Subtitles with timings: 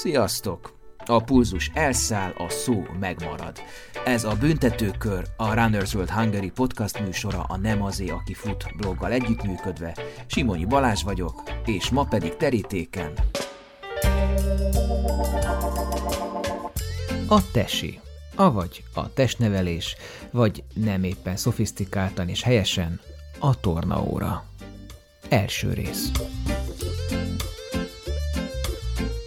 [0.00, 0.78] Sziasztok!
[1.06, 3.62] A pulzus elszáll, a szó megmarad.
[4.04, 9.12] Ez a Büntetőkör, a Runners World Hungary podcast műsora a Nem azé, aki fut bloggal
[9.12, 9.96] együttműködve.
[10.26, 13.12] Simonyi Balázs vagyok, és ma pedig terítéken.
[17.28, 18.00] A tesi,
[18.36, 19.96] avagy a testnevelés,
[20.30, 23.00] vagy nem éppen szofisztikáltan és helyesen
[23.38, 24.44] a tornaóra.
[25.28, 26.10] Első rész.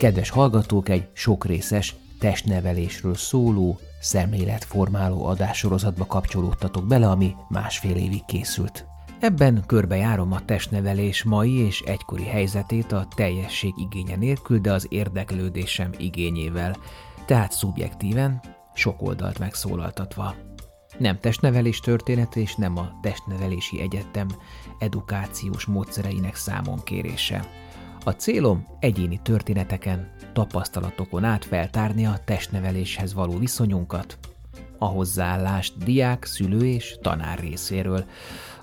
[0.03, 8.85] Kedves hallgatók, egy sokrészes testnevelésről szóló, szemléletformáló adássorozatba kapcsolódtatok bele, ami másfél évig készült.
[9.20, 15.91] Ebben körbejárom a testnevelés mai és egykori helyzetét a teljesség igénye nélkül, de az érdeklődésem
[15.97, 16.77] igényével,
[17.25, 18.41] tehát szubjektíven,
[18.73, 20.35] sok oldalt megszólaltatva.
[20.97, 24.28] Nem testnevelés történet és nem a testnevelési egyetem
[24.80, 27.62] edukációs módszereinek számon kérése.
[28.06, 34.18] A célom egyéni történeteken, tapasztalatokon át feltárni a testneveléshez való viszonyunkat,
[34.78, 38.06] a hozzáállást diák, szülő és tanár részéről,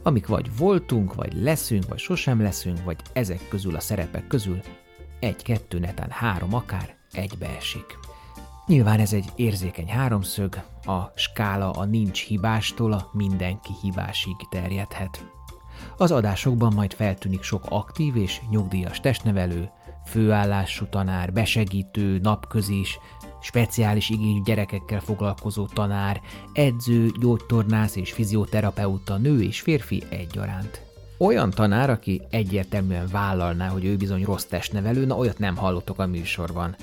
[0.02, 4.60] amik vagy voltunk, vagy leszünk, vagy sosem leszünk, vagy ezek közül a szerepek közül
[5.20, 7.98] egy-kettő, netán három akár egybeesik.
[8.66, 15.39] Nyilván ez egy érzékeny háromszög, a skála a nincs hibástól a mindenki hibásig terjedhet.
[15.96, 19.70] Az adásokban majd feltűnik sok aktív és nyugdíjas testnevelő,
[20.06, 22.98] főállású tanár, besegítő, napközis,
[23.40, 26.20] speciális igényű gyerekekkel foglalkozó tanár,
[26.52, 30.82] edző, gyógytornász és fizioterapeuta, nő és férfi egyaránt.
[31.18, 36.06] Olyan tanár, aki egyértelműen vállalná, hogy ő bizony rossz testnevelő, na olyat nem hallottok a
[36.06, 36.76] műsorban.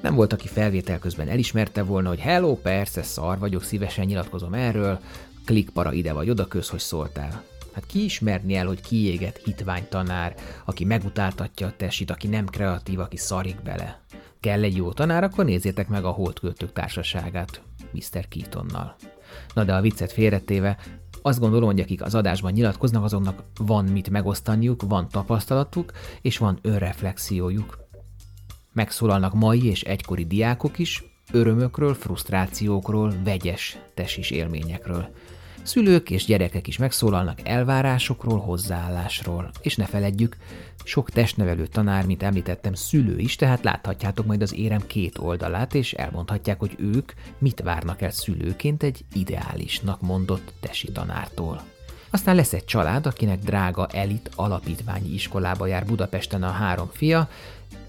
[0.00, 5.00] Nem volt, aki felvétel közben elismerte volna, hogy hello, persze, szar vagyok, szívesen nyilatkozom erről,
[5.44, 7.42] klikpara ide vagy oda, köz, hogy szóltál.
[7.72, 12.98] Hát ki ismerni el, hogy kiégett hitvány tanár, aki megutáltatja a testit, aki nem kreatív,
[12.98, 14.00] aki szarik bele.
[14.40, 17.62] Kell egy jó tanár, akkor nézzétek meg a Holdköltők társaságát,
[17.92, 18.28] Mr.
[18.28, 18.96] Keatonnal.
[19.54, 20.78] Na de a viccet félretéve,
[21.22, 25.92] azt gondolom, hogy akik az adásban nyilatkoznak, azoknak van mit megosztaniuk, van tapasztalatuk,
[26.22, 27.78] és van önreflexiójuk.
[28.72, 35.08] Megszólalnak mai és egykori diákok is, örömökről, frusztrációkról, vegyes tesis élményekről.
[35.62, 39.50] Szülők és gyerekek is megszólalnak elvárásokról, hozzáállásról.
[39.60, 40.36] És ne feledjük,
[40.84, 45.92] sok testnevelő tanár, mint említettem, szülő is, tehát láthatjátok majd az érem két oldalát, és
[45.92, 51.62] elmondhatják, hogy ők mit várnak el szülőként egy ideálisnak mondott tesi tanártól.
[52.10, 57.28] Aztán lesz egy család, akinek drága elit alapítványi iskolába jár Budapesten a három fia,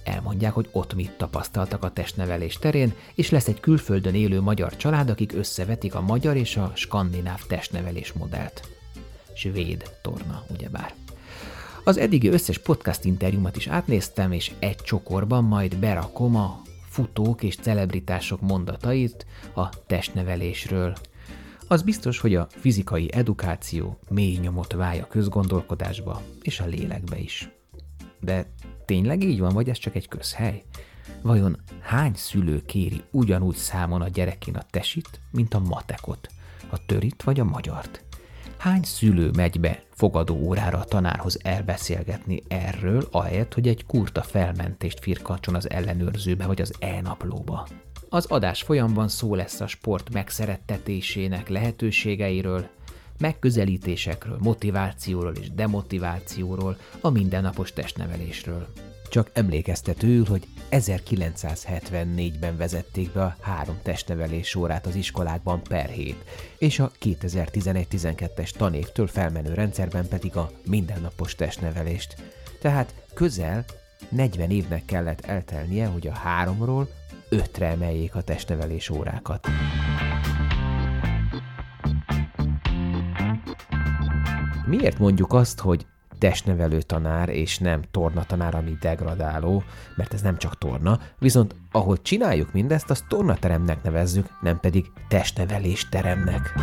[0.04, 5.10] elmondják, hogy ott mit tapasztaltak a testnevelés terén, és lesz egy külföldön élő magyar család,
[5.10, 8.70] akik összevetik a magyar és a skandináv testnevelés modellt.
[9.36, 10.94] Svéd torna, ugyebár.
[11.84, 17.56] Az eddigi összes podcast interjúmat is átnéztem, és egy csokorban majd berakom a futók és
[17.56, 19.26] celebritások mondatait
[19.56, 20.96] a testnevelésről.
[21.68, 27.50] Az biztos, hogy a fizikai edukáció mély nyomot válja a közgondolkodásba és a lélekbe is.
[28.20, 28.46] De
[28.86, 30.64] tényleg így van, vagy ez csak egy közhely?
[31.22, 36.30] Vajon hány szülő kéri ugyanúgy számon a gyerekén a tesit, mint a matekot,
[36.70, 38.04] a törit vagy a magyart?
[38.58, 45.00] Hány szülő megy be fogadó órára a tanárhoz elbeszélgetni erről, ahelyett, hogy egy kurta felmentést
[45.00, 47.68] firkancson az ellenőrzőbe vagy az e-naplóba?
[48.10, 52.70] Az adás folyamban szó lesz a sport megszerettetésének lehetőségeiről,
[53.22, 58.68] megközelítésekről, motivációról és demotivációról, a mindennapos testnevelésről.
[59.10, 66.24] Csak emlékeztetőül, hogy 1974-ben vezették be a három testnevelés órát az iskolákban per hét,
[66.58, 72.16] és a 2011-12-es tanévtől felmenő rendszerben pedig a mindennapos testnevelést.
[72.62, 73.66] Tehát közel
[74.10, 76.90] 40 évnek kellett eltelnie, hogy a háromról
[77.30, 79.48] ötre emeljék a testnevelés órákat.
[84.72, 85.86] Miért mondjuk azt, hogy
[86.18, 89.64] testnevelő tanár, és nem torna tanár, ami degradáló,
[89.96, 95.90] mert ez nem csak torna, viszont ahol csináljuk mindezt, azt tornateremnek nevezzük, nem pedig testnevelés
[95.90, 96.54] teremnek.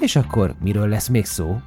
[0.00, 1.60] És akkor miről lesz még szó?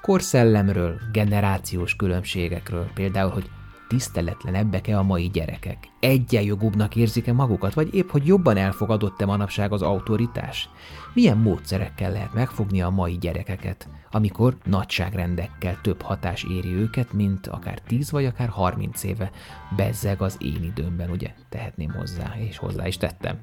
[0.00, 3.50] Korszellemről, generációs különbségekről, például, hogy
[3.90, 5.88] tiszteletlenebbek-e a mai gyerekek?
[6.00, 10.68] Egyenjogúbbnak érzik-e magukat, vagy épp, hogy jobban elfogadott-e manapság az autoritás?
[11.14, 17.80] Milyen módszerekkel lehet megfogni a mai gyerekeket, amikor nagyságrendekkel több hatás éri őket, mint akár
[17.80, 19.30] 10 vagy akár 30 éve?
[19.76, 21.34] Bezzeg az én időmben, ugye?
[21.48, 23.38] Tehetném hozzá, és hozzá is tettem.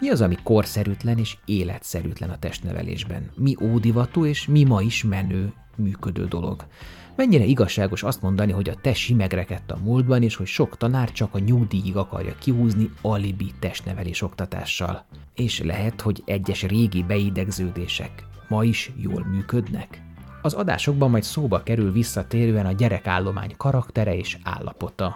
[0.00, 3.30] Mi az, ami korszerűtlen és életszerűtlen a testnevelésben?
[3.36, 6.66] Mi ódivatú és mi ma is menő, működő dolog?
[7.16, 11.34] Mennyire igazságos azt mondani, hogy a tesi megrekedt a múltban, és hogy sok tanár csak
[11.34, 15.04] a nyugdíjig akarja kihúzni alibi testnevelés oktatással.
[15.34, 20.02] És lehet, hogy egyes régi beidegződések ma is jól működnek?
[20.42, 25.06] Az adásokban majd szóba kerül visszatérően a gyerekállomány karaktere és állapota.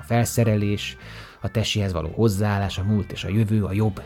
[0.00, 0.96] A felszerelés,
[1.40, 4.02] a tesihez való hozzáállás, a múlt és a jövő, a jobb,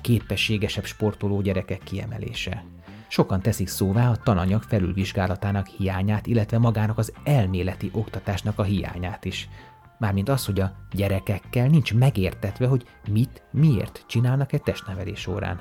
[0.00, 2.64] képességesebb sportoló gyerekek kiemelése.
[3.08, 9.48] Sokan teszik szóvá a tananyag felülvizsgálatának hiányát, illetve magának az elméleti oktatásnak a hiányát is.
[9.98, 15.60] Mármint az, hogy a gyerekekkel nincs megértetve, hogy mit, miért csinálnak egy testnevelés órán.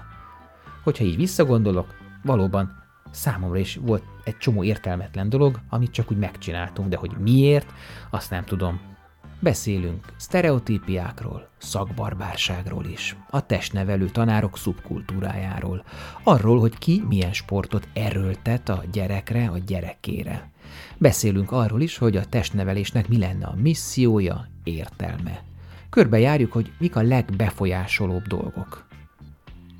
[0.84, 6.90] Hogyha így visszagondolok, valóban számomra is volt egy csomó értelmetlen dolog, amit csak úgy megcsináltunk,
[6.90, 7.74] de hogy miért,
[8.10, 8.95] azt nem tudom.
[9.40, 15.84] Beszélünk sztereotípiákról, szakbarbárságról is, a testnevelő tanárok szubkultúrájáról,
[16.24, 20.50] arról, hogy ki milyen sportot erőltet a gyerekre, a gyerekére.
[20.98, 25.44] Beszélünk arról is, hogy a testnevelésnek mi lenne a missziója, értelme.
[25.90, 28.88] Körbejárjuk, hogy mik a legbefolyásolóbb dolgok.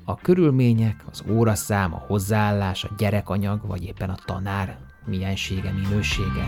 [0.04, 6.44] A körülmények, az óraszám, a hozzáállás, a gyerekanyag, vagy éppen a tanár miensége, minősége.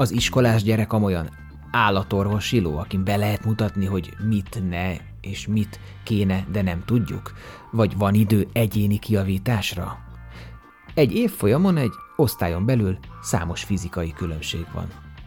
[0.00, 1.28] Az iskolás gyerek amolyan
[1.70, 7.32] állatorvosiló, akin be lehet mutatni, hogy mit ne és mit kéne, de nem tudjuk?
[7.70, 9.98] Vagy van idő egyéni kiavításra?
[10.94, 14.86] Egy évfolyamon egy osztályon belül számos fizikai különbség van.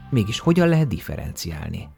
[0.10, 1.90] Mégis hogyan lehet differenciálni?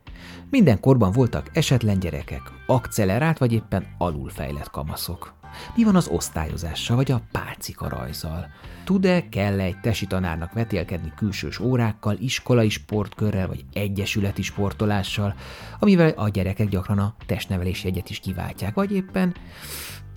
[0.49, 5.42] Minden korban voltak esetlen gyerekek, akcelerált vagy éppen alulfejlett kamaszok.
[5.75, 8.49] Mi van az osztályozással vagy a pálcika rajzal?
[8.83, 15.35] Tud-e, kell egy tesi tanárnak vetélkedni külsős órákkal, iskolai sportkörrel vagy egyesületi sportolással,
[15.79, 19.35] amivel a gyerekek gyakran a testnevelési egyet is kiváltják, vagy éppen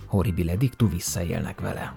[0.05, 1.93] horribile dictu visszaélnek vele.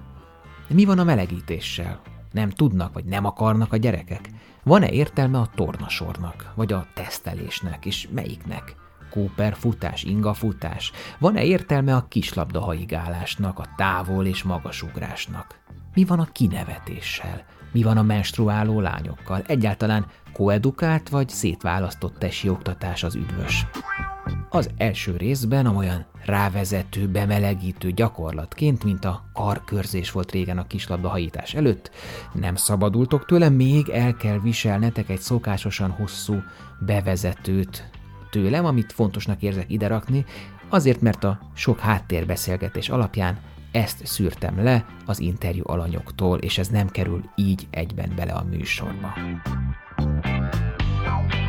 [0.69, 2.01] De mi van a melegítéssel?
[2.33, 4.31] Nem tudnak, vagy nem akarnak a gyerekek?
[4.63, 8.80] Van-e értelme a tornasornak, vagy a tesztelésnek, és melyiknek?
[9.11, 10.93] Cooper futás, inga futás?
[11.19, 15.61] Van-e értelme a kislabda haigálásnak, a távol és magasugrásnak?
[15.95, 17.45] Mi van a kinevetéssel?
[17.73, 19.43] Mi van a menstruáló lányokkal?
[19.47, 23.67] Egyáltalán koedukált vagy szétválasztott tesi oktatás az üdvös?
[24.49, 31.55] Az első részben amolyan rávezető, bemelegítő gyakorlatként, mint a karkörzés volt régen a kislabda hajítás
[31.55, 31.91] előtt,
[32.33, 36.43] nem szabadultok tőle, még el kell viselnetek egy szokásosan hosszú
[36.79, 37.91] bevezetőt
[38.31, 40.25] tőlem, amit fontosnak érzek ide rakni,
[40.69, 43.38] azért, mert a sok háttérbeszélgetés alapján
[43.73, 49.12] ezt szűrtem le az interjú alanyoktól, és ez nem kerül így egyben bele a műsorba.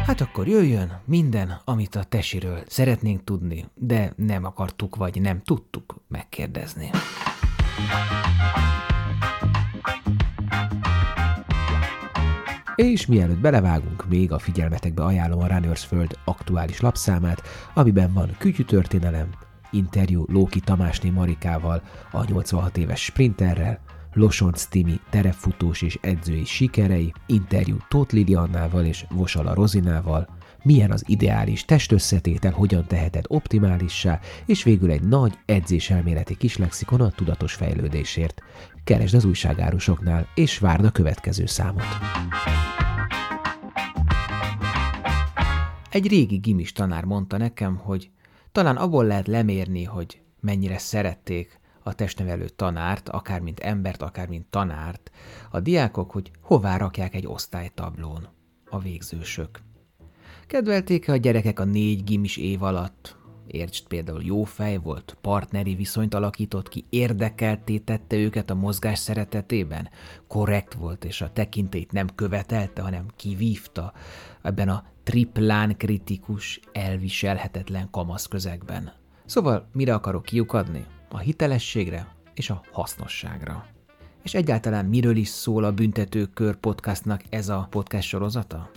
[0.05, 5.95] Hát akkor jöjjön minden, amit a tesiről szeretnénk tudni, de nem akartuk vagy nem tudtuk
[6.07, 6.89] megkérdezni.
[12.75, 17.41] És mielőtt belevágunk, még a figyelmetekbe ajánlom a Runners Föld aktuális lapszámát,
[17.73, 19.29] amiben van kütyütörténelem,
[19.71, 21.81] interjú Lóki Tamásné Marikával,
[22.11, 23.79] a 86 éves sprinterrel,
[24.13, 30.27] Losonc Timi terepfutós és edzői sikerei, interjú Tóth Liliannával és Vosala Rozinával,
[30.63, 37.09] milyen az ideális testösszetétel, hogyan teheted optimálissá, és végül egy nagy edzéselméleti kis lexikon a
[37.09, 38.41] tudatos fejlődésért.
[38.83, 41.83] Keresd az újságárusoknál, és várd a következő számot.
[45.89, 48.09] Egy régi gimis tanár mondta nekem, hogy
[48.51, 54.45] talán abból lehet lemérni, hogy mennyire szerették a testnevelő tanárt, akár mint embert, akár mint
[54.45, 55.11] tanárt,
[55.51, 58.27] a diákok, hogy hová rakják egy osztálytablón
[58.69, 59.61] a végzősök.
[60.51, 63.17] Kedvelték-e a gyerekek a négy gimis év alatt?
[63.47, 69.89] Értsd például jó fej volt, partneri viszonyt alakított ki, érdekelté tette őket a mozgás szeretetében,
[70.27, 73.93] korrekt volt, és a tekintét nem követelte, hanem kivívta
[74.41, 78.93] ebben a triplán kritikus, elviselhetetlen kamasz közegben.
[79.25, 80.85] Szóval mire akarok kiukadni?
[81.09, 83.65] A hitelességre és a hasznosságra.
[84.23, 88.71] És egyáltalán miről is szól a Büntetőkör podcastnak ez a podcast sorozata?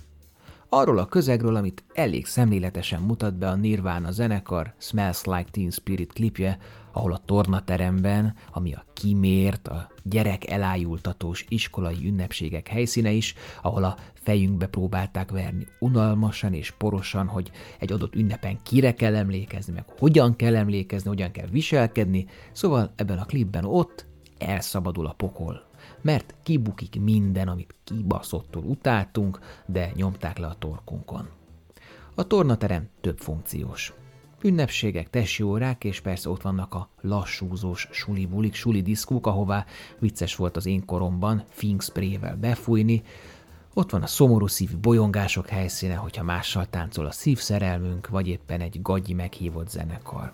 [0.77, 6.13] Arról a közegről, amit elég szemléletesen mutat be a Nirvana zenekar Smells Like Teen Spirit
[6.13, 6.59] klipje,
[6.93, 13.97] ahol a tornateremben, ami a kimért, a gyerek elájultatós iskolai ünnepségek helyszíne is, ahol a
[14.13, 20.37] fejünkbe próbálták verni unalmasan és porosan, hogy egy adott ünnepen kire kell emlékezni, meg hogyan
[20.37, 24.07] kell emlékezni, hogyan kell viselkedni, szóval ebben a klipben ott
[24.39, 25.73] elszabadul a pokol
[26.05, 31.29] mert kibukik minden, amit kibaszottul utáltunk, de nyomták le a torkunkon.
[32.15, 33.93] A tornaterem több funkciós.
[34.43, 39.65] Ünnepségek, tesi órák, és persze ott vannak a lassúzós suli bulik, suli diszkók, ahová
[39.99, 43.03] vicces volt az én koromban fingsprével befújni,
[43.75, 48.83] ott van a szomorú szívű bolyongások helyszíne, hogyha mással táncol a szívszerelmünk, vagy éppen egy
[48.83, 50.33] gagyi meghívott zenekar.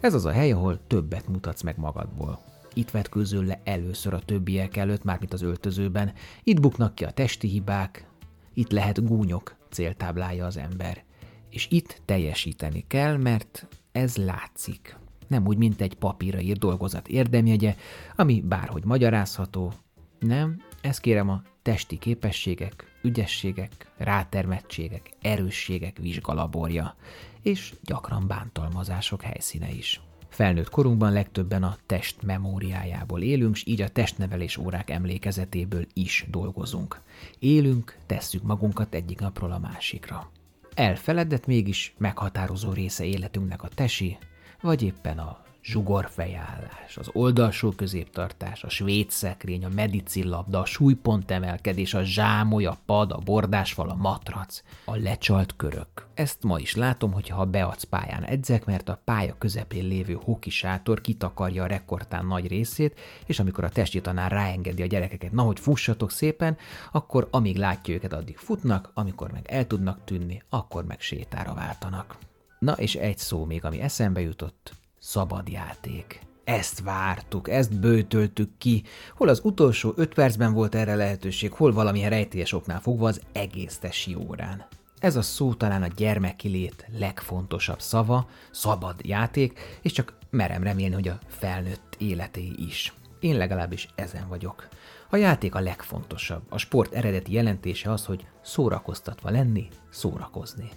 [0.00, 2.47] Ez az a hely, ahol többet mutatsz meg magadból.
[2.78, 6.12] Itt vetkőzöl le először a többiek előtt, mármint az öltözőben.
[6.42, 8.08] Itt buknak ki a testi hibák,
[8.54, 11.04] itt lehet gúnyok, céltáblája az ember.
[11.50, 14.96] És itt teljesíteni kell, mert ez látszik.
[15.26, 17.76] Nem úgy, mint egy papírra írt dolgozat érdemjegye,
[18.16, 19.72] ami bárhogy magyarázható.
[20.18, 26.96] Nem, ez kérem a testi képességek, ügyességek, rátermettségek, erősségek vizsgalaborja,
[27.42, 30.00] és gyakran bántalmazások helyszíne is.
[30.38, 37.00] Felnőtt korunkban legtöbben a test memóriájából élünk, s így a testnevelés órák emlékezetéből is dolgozunk.
[37.38, 40.30] Élünk, tesszük magunkat egyik napról a másikra.
[40.74, 44.18] Elfeledett mégis meghatározó része életünknek a tesi,
[44.60, 51.94] vagy éppen a zsugorfejállás, az oldalsó középtartás, a svéd szekrény, a medicillabda, a súlypont emelkedés,
[51.94, 56.06] a zsámoly, a pad, a bordásfal, a matrac, a lecsalt körök.
[56.14, 61.00] Ezt ma is látom, hogyha beadsz pályán edzek, mert a pálya közepén lévő hoki sátor
[61.00, 65.60] kitakarja a rekordtán nagy részét, és amikor a testi tanár ráengedi a gyerekeket, na hogy
[65.60, 66.56] fussatok szépen,
[66.92, 72.16] akkor amíg látja őket, addig futnak, amikor meg el tudnak tűnni, akkor meg sétára váltanak.
[72.58, 76.20] Na és egy szó még, ami eszembe jutott, szabad játék.
[76.44, 78.82] Ezt vártuk, ezt bőtöltük ki.
[79.16, 83.78] Hol az utolsó öt percben volt erre lehetőség, hol valamilyen rejtélyes oknál fogva az egész
[83.78, 84.66] tesi órán.
[84.98, 90.94] Ez a szó talán a gyermeki lét legfontosabb szava, szabad játék, és csak merem remélni,
[90.94, 92.92] hogy a felnőtt életé is.
[93.20, 94.68] Én legalábbis ezen vagyok.
[95.10, 96.42] A játék a legfontosabb.
[96.48, 100.70] A sport eredeti jelentése az, hogy szórakoztatva lenni, szórakozni.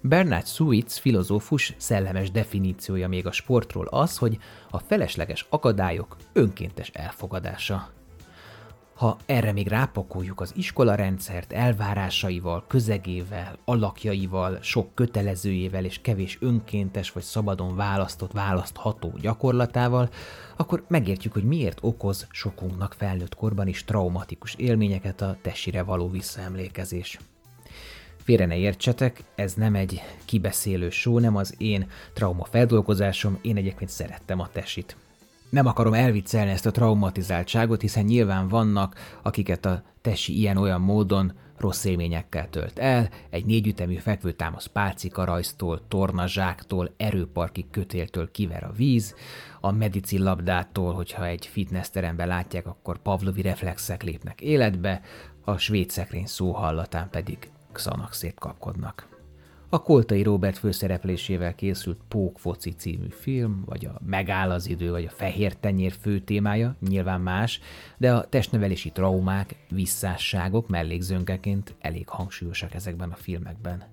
[0.00, 4.38] Bernard Suitz filozófus szellemes definíciója még a sportról az, hogy
[4.70, 7.94] a felesleges akadályok önkéntes elfogadása.
[8.94, 17.22] Ha erre még rápakoljuk az iskolarendszert elvárásaival, közegével, alakjaival, sok kötelezőjével és kevés önkéntes vagy
[17.22, 20.08] szabadon választott, választható gyakorlatával,
[20.56, 27.18] akkor megértjük, hogy miért okoz sokunknak felnőtt korban is traumatikus élményeket a tessire való visszaemlékezés.
[28.26, 33.90] Félre ne értsetek, ez nem egy kibeszélő show, nem az én trauma feldolgozásom, én egyébként
[33.90, 34.96] szerettem a tesit.
[35.50, 41.84] Nem akarom elviccelni ezt a traumatizáltságot, hiszen nyilván vannak, akiket a tesi ilyen-olyan módon rossz
[41.84, 49.14] élményekkel tölt el, egy négyütemű fekvőtámasz pálcika rajztól, tornazsáktól, erőparki kötéltől kiver a víz,
[49.60, 55.00] a medicin labdától, hogyha egy fitnessteremben látják, akkor pavlovi reflexek lépnek életbe,
[55.44, 57.38] a svéd szekrény szó hallatán pedig
[57.76, 59.06] Xanaxét kapkodnak.
[59.68, 65.04] A Koltai Robert főszereplésével készült Pók foci című film, vagy a Megáll az idő, vagy
[65.04, 67.60] a Fehér tenyér fő témája, nyilván más,
[67.96, 73.84] de a testnevelési traumák, visszásságok mellékzönkeként elég hangsúlyosak ezekben a filmekben.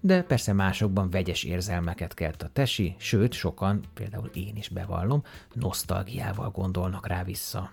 [0.00, 6.50] De persze másokban vegyes érzelmeket kelt a tesi, sőt, sokan, például én is bevallom, nosztalgiával
[6.50, 7.70] gondolnak rá vissza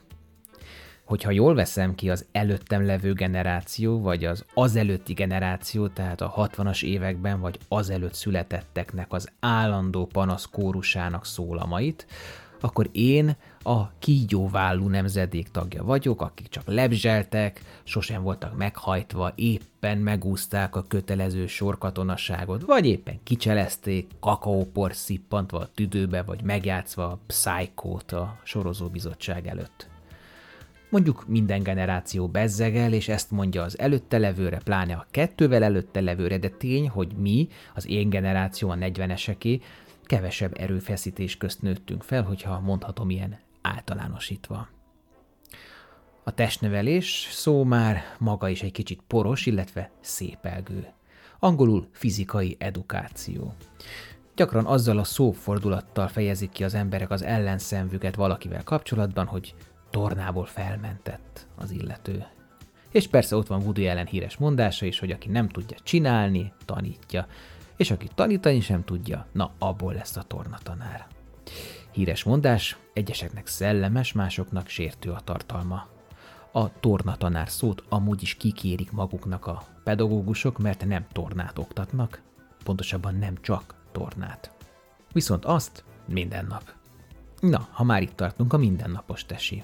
[1.07, 6.83] hogyha jól veszem ki az előttem levő generáció, vagy az azelőtti generáció, tehát a 60-as
[6.83, 12.05] években, vagy azelőtt születetteknek az állandó panasz kórusának szólamait,
[12.59, 20.75] akkor én a kígyóvállú nemzedék tagja vagyok, akik csak lebzseltek, sosem voltak meghajtva, éppen megúzták
[20.75, 28.39] a kötelező sorkatonaságot, vagy éppen kicselezték, kakaópor szippantva a tüdőbe, vagy megjátszva a Psycho-t a
[28.43, 29.95] sorozóbizottság előtt.
[30.89, 36.38] Mondjuk minden generáció bezzegel, és ezt mondja az előtte levőre, pláne a kettővel előtte levőre,
[36.38, 39.62] de tény, hogy mi, az én generáció, a 40-eseké,
[40.03, 44.67] kevesebb erőfeszítés közt nőttünk fel, hogyha mondhatom ilyen általánosítva.
[46.24, 50.88] A testnevelés szó már maga is egy kicsit poros, illetve szépelgő.
[51.39, 53.53] Angolul fizikai edukáció.
[54.36, 59.56] Gyakran azzal a szófordulattal fejezik ki az emberek az ellenszenvüket valakivel kapcsolatban, hogy
[59.89, 62.25] tornából felmentett az illető.
[62.91, 67.27] És persze ott van Woody ellen híres mondása is, hogy aki nem tudja csinálni, tanítja.
[67.75, 71.08] És aki tanítani sem tudja, na abból lesz a tornatanár.
[71.91, 75.88] Híres mondás, egyeseknek szellemes, másoknak sértő a tartalma.
[76.51, 82.22] A tornatanár szót amúgy is kikérik maguknak a pedagógusok, mert nem tornát oktatnak,
[82.63, 84.51] pontosabban nem csak tornát.
[85.12, 86.74] Viszont azt minden nap.
[87.39, 89.63] Na, ha már itt tartunk, a mindennapos tesi.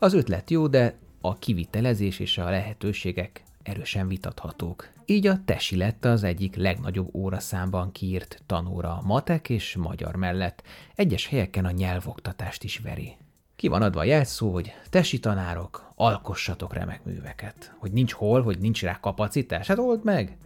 [0.00, 4.88] Az ötlet jó, de a kivitelezés és a lehetőségek erősen vitathatók.
[5.06, 10.62] Így a tesi lett az egyik legnagyobb óraszámban kiírt tanóra a matek és magyar mellett,
[10.94, 13.16] egyes helyeken a nyelvoktatást is veri.
[13.56, 17.74] Ki van adva a jelszó, hogy tesi tanárok, alkossatok remek műveket.
[17.78, 20.36] Hogy nincs hol, hogy nincs rá kapacitás, hát old meg!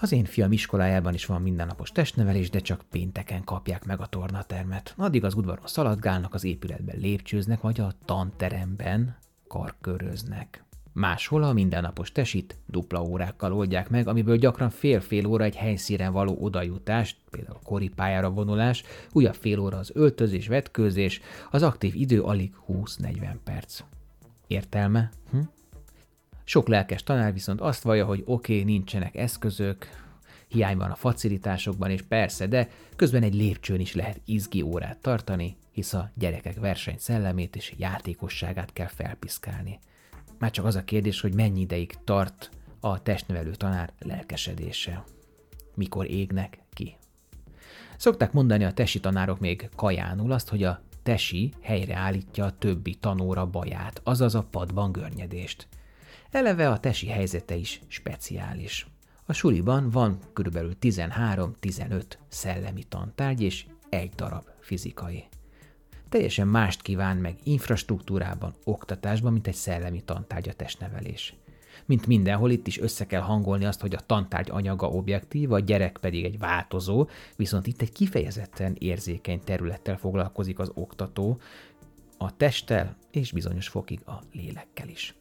[0.00, 4.94] Az én fiam iskolájában is van mindennapos testnevelés, de csak pénteken kapják meg a tornatermet.
[4.96, 9.16] Addig az udvaron szaladgálnak, az épületben lépcsőznek, vagy a tanteremben
[9.48, 10.64] karköröznek.
[10.92, 16.36] Máshol a mindennapos tesit dupla órákkal oldják meg, amiből gyakran fél-fél óra egy helyszínen való
[16.40, 18.82] odajutást, például koripályára vonulás,
[19.12, 21.20] újabb fél óra az öltözés, vetkőzés,
[21.50, 23.80] az aktív idő alig 20-40 perc.
[24.46, 25.10] Értelme?
[25.30, 25.38] Hm?
[26.44, 29.88] Sok lelkes tanár viszont azt vallja, hogy oké, okay, nincsenek eszközök,
[30.48, 35.56] hiány van a facilitásokban, és persze, de közben egy lépcsőn is lehet izgi órát tartani,
[35.72, 39.78] hisz a gyerekek verseny szellemét és játékosságát kell felpiszkálni.
[40.38, 45.04] Már csak az a kérdés, hogy mennyi ideig tart a testnevelő tanár lelkesedése.
[45.74, 46.96] Mikor égnek ki.
[47.96, 53.46] Szokták mondani a tesi tanárok még kajánul azt, hogy a tesi helyreállítja a többi tanóra
[53.46, 55.66] baját, azaz a padban görnyedést.
[56.34, 58.86] Eleve a tesi helyzete is speciális.
[59.26, 60.58] A suliban van kb.
[60.80, 65.24] 13-15 szellemi tantárgy és egy darab fizikai
[66.14, 71.34] teljesen mást kíván meg infrastruktúrában, oktatásban, mint egy szellemi tantárgy a testnevelés.
[71.86, 75.98] Mint mindenhol itt is össze kell hangolni azt, hogy a tantárgy anyaga objektív, a gyerek
[76.00, 81.40] pedig egy változó, viszont itt egy kifejezetten érzékeny területtel foglalkozik az oktató,
[82.18, 85.14] a testtel és bizonyos fokig a lélekkel is.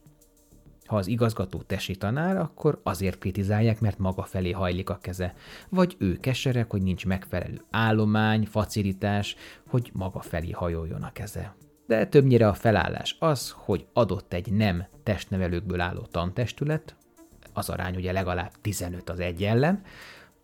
[0.93, 5.33] Ha az igazgató tesi tanár, akkor azért kritizálják, mert maga felé hajlik a keze.
[5.69, 9.35] Vagy ő keserek, hogy nincs megfelelő állomány, facilitás,
[9.67, 11.55] hogy maga felé hajoljon a keze.
[11.87, 16.95] De többnyire a felállás az, hogy adott egy nem testnevelőkből álló tantestület,
[17.53, 19.81] az arány ugye legalább 15 az egy ellen,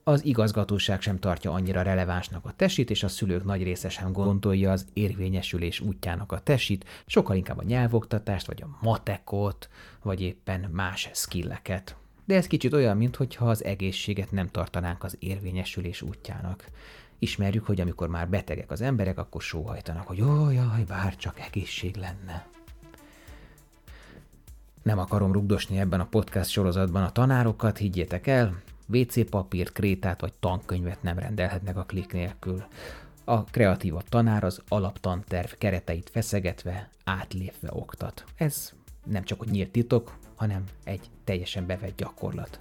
[0.09, 4.71] az igazgatóság sem tartja annyira relevánsnak a tesit, és a szülők nagy része sem gondolja
[4.71, 9.69] az érvényesülés útjának a tesit, sokkal inkább a nyelvoktatást, vagy a matekot,
[10.03, 11.95] vagy éppen más skilleket.
[12.25, 16.65] De ez kicsit olyan, mintha az egészséget nem tartanánk az érvényesülés útjának.
[17.19, 21.95] Ismerjük, hogy amikor már betegek az emberek, akkor sóhajtanak, hogy ó, jaj, bár csak egészség
[21.95, 22.47] lenne.
[24.84, 28.62] Nem akarom rugdosni ebben a podcast sorozatban a tanárokat, higgyétek el,
[28.93, 32.63] WC papírt, krétát vagy tankönyvet nem rendelhetnek a klik nélkül.
[33.23, 38.23] A kreatívabb tanár az alaptanterv kereteit feszegetve, átlépve oktat.
[38.36, 38.73] Ez
[39.06, 42.60] nem csak hogy nyílt titok, hanem egy teljesen bevett gyakorlat.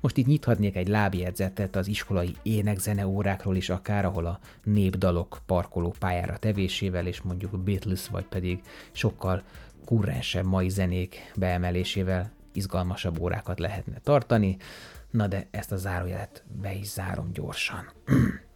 [0.00, 5.94] Most itt nyithatnék egy lábjegyzetet az iskolai énekzene órákról is akár, ahol a népdalok parkoló
[5.98, 8.62] pályára tevésével, és mondjuk Beatles vagy pedig
[8.92, 9.42] sokkal
[9.84, 14.56] kurrensebb mai zenék beemelésével izgalmasabb órákat lehetne tartani.
[15.10, 17.90] Na de ezt a zárójelet be is zárom gyorsan.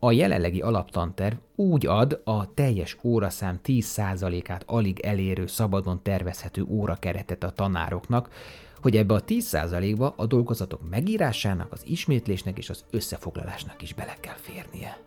[0.00, 7.50] A jelenlegi alaptanterv úgy ad a teljes óraszám 10%-át alig elérő szabadon tervezhető órakeretet a
[7.50, 8.30] tanároknak,
[8.80, 14.36] hogy ebbe a 10%-ba a dolgozatok megírásának, az ismétlésnek és az összefoglalásnak is bele kell
[14.36, 14.98] férnie.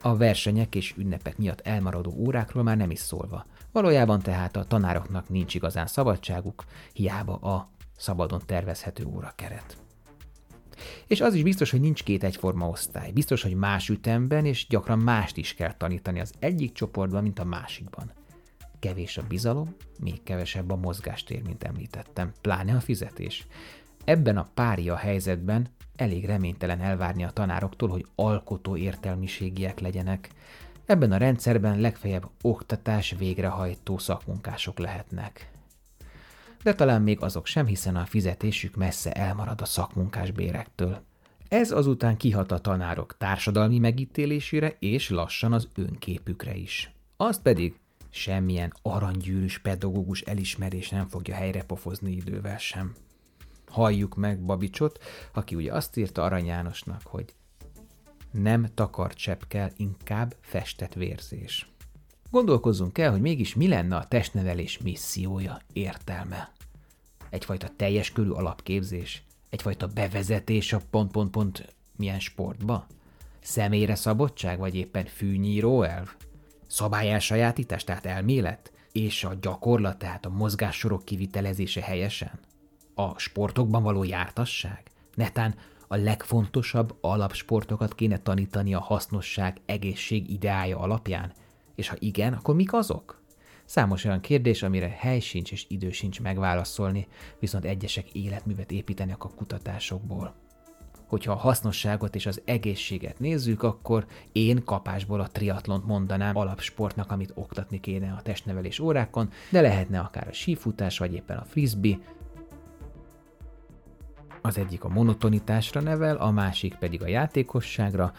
[0.00, 3.46] A versenyek és ünnepek miatt elmaradó órákról már nem is szólva.
[3.72, 7.68] Valójában tehát a tanároknak nincs igazán szabadságuk, hiába a
[8.02, 9.76] szabadon tervezhető órakeret.
[11.06, 13.10] És az is biztos, hogy nincs két egyforma osztály.
[13.10, 17.44] Biztos, hogy más ütemben és gyakran mást is kell tanítani az egyik csoportban, mint a
[17.44, 18.12] másikban.
[18.78, 23.46] Kevés a bizalom, még kevesebb a mozgástér, mint említettem, pláne a fizetés.
[24.04, 30.28] Ebben a pária helyzetben elég reménytelen elvárni a tanároktól, hogy alkotó értelmiségiek legyenek.
[30.86, 35.51] Ebben a rendszerben legfeljebb oktatás végrehajtó szakmunkások lehetnek
[36.62, 41.02] de talán még azok sem, hiszen a fizetésük messze elmarad a szakmunkás bérektől.
[41.48, 46.92] Ez azután kihat a tanárok társadalmi megítélésére és lassan az önképükre is.
[47.16, 52.92] Azt pedig semmilyen aranygyűrűs pedagógus elismerés nem fogja helyrepofozni idővel sem.
[53.66, 54.98] Halljuk meg Babicsot,
[55.32, 57.34] aki ugye azt írta Arany Jánosnak, hogy
[58.30, 61.71] nem takart csepp kell, inkább festett vérzés.
[62.32, 66.52] Gondolkozzunk el, hogy mégis mi lenne a testnevelés missziója, értelme.
[67.30, 72.86] Egyfajta teljes körű alapképzés, egyfajta bevezetés a pont-pont-pont milyen sportba?
[73.40, 76.08] Személyre szabadság, vagy éppen fűnyíró elv?
[76.66, 78.72] Szabályelsajátítás, tehát elmélet?
[78.92, 82.40] És a gyakorlat, tehát a mozgássorok kivitelezése helyesen?
[82.94, 84.82] A sportokban való jártasság?
[85.14, 85.54] Netán
[85.88, 91.32] a legfontosabb alapsportokat kéne tanítani a hasznosság, egészség ideája alapján,
[91.74, 93.20] és ha igen, akkor mik azok?
[93.64, 97.06] Számos olyan kérdés, amire hely sincs és idő sincs megválaszolni,
[97.38, 100.34] viszont egyesek életművet építenek a kutatásokból.
[101.08, 107.32] Hogyha a hasznosságot és az egészséget nézzük, akkor én kapásból a triatlont mondanám alapsportnak, amit
[107.34, 111.98] oktatni kéne a testnevelés órákon, de lehetne akár a sífutás, vagy éppen a frisbee,
[114.42, 118.12] az egyik a monotonitásra nevel, a másik pedig a játékosságra,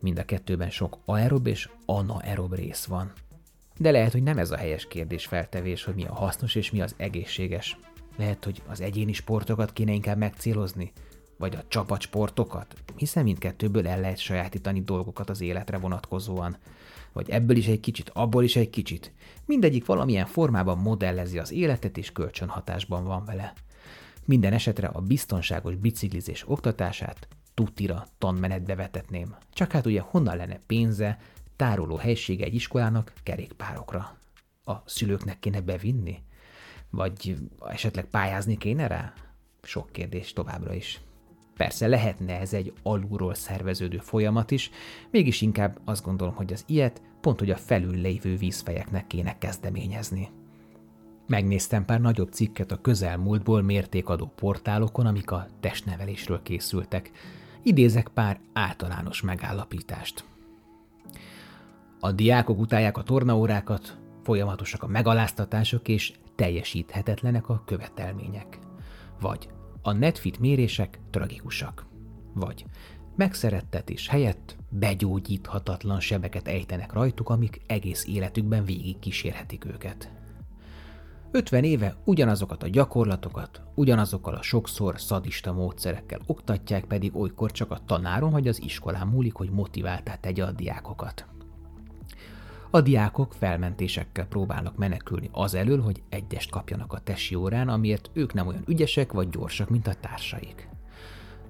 [0.00, 3.12] mind a kettőben sok aerob és anaerob rész van.
[3.78, 6.80] De lehet, hogy nem ez a helyes kérdés feltevés, hogy mi a hasznos és mi
[6.80, 7.78] az egészséges.
[8.16, 10.92] Lehet, hogy az egyéni sportokat kéne inkább megcélozni,
[11.36, 16.56] vagy a csapatsportokat, hiszen mindkettőből el lehet sajátítani dolgokat az életre vonatkozóan.
[17.12, 19.12] Vagy ebből is egy kicsit, abból is egy kicsit.
[19.44, 23.52] Mindegyik valamilyen formában modellezi az életet és kölcsönhatásban van vele.
[24.24, 29.36] Minden esetre a biztonságos biciklizés oktatását tutira tanmenetbe vetetném.
[29.52, 31.18] Csak hát ugye honnan lenne pénze,
[31.56, 34.16] tároló helysége egy iskolának kerékpárokra?
[34.64, 36.22] A szülőknek kéne bevinni?
[36.90, 37.36] Vagy
[37.68, 39.12] esetleg pályázni kéne rá?
[39.62, 41.00] Sok kérdés továbbra is.
[41.56, 44.70] Persze lehetne ez egy alulról szerveződő folyamat is,
[45.10, 50.30] mégis inkább azt gondolom, hogy az ilyet pont, hogy a felül lévő vízfejeknek kéne kezdeményezni.
[51.26, 57.10] Megnéztem pár nagyobb cikket a közelmúltból mértékadó portálokon, amik a testnevelésről készültek.
[57.68, 60.24] Idézek pár általános megállapítást.
[62.00, 68.58] A diákok utálják a tornaórákat, folyamatosak a megaláztatások és teljesíthetetlenek a követelmények.
[69.20, 69.48] Vagy
[69.82, 71.86] a netfit mérések tragikusak.
[72.34, 72.64] Vagy
[73.16, 80.17] megszerettetés helyett begyógyíthatatlan sebeket ejtenek rajtuk, amik egész életükben végig kísérhetik őket.
[81.30, 87.78] 50 éve ugyanazokat a gyakorlatokat, ugyanazokkal a sokszor szadista módszerekkel oktatják, pedig olykor csak a
[87.86, 91.26] tanáron vagy az iskolán múlik, hogy motiváltá tegye a diákokat.
[92.70, 98.34] A diákok felmentésekkel próbálnak menekülni az elől, hogy egyest kapjanak a tesi órán, amiért ők
[98.34, 100.68] nem olyan ügyesek vagy gyorsak, mint a társaik.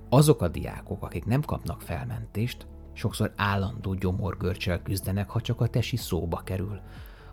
[0.09, 5.97] Azok a diákok, akik nem kapnak felmentést, sokszor állandó gyomorgörcsel küzdenek, ha csak a tesi
[5.97, 6.81] szóba kerül.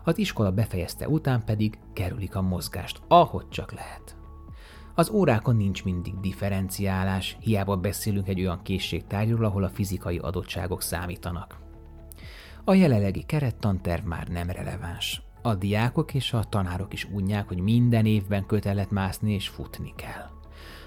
[0.06, 4.16] Az iskola befejezte után pedig kerülik a mozgást, ahogy csak lehet.
[4.94, 11.58] Az órákon nincs mindig differenciálás, hiába beszélünk egy olyan készségtárgyról, ahol a fizikai adottságok számítanak.
[12.64, 15.22] A jelenlegi kerettanterv már nem releváns.
[15.42, 20.30] A diákok és a tanárok is unják, hogy minden évben kötelet mászni és futni kell.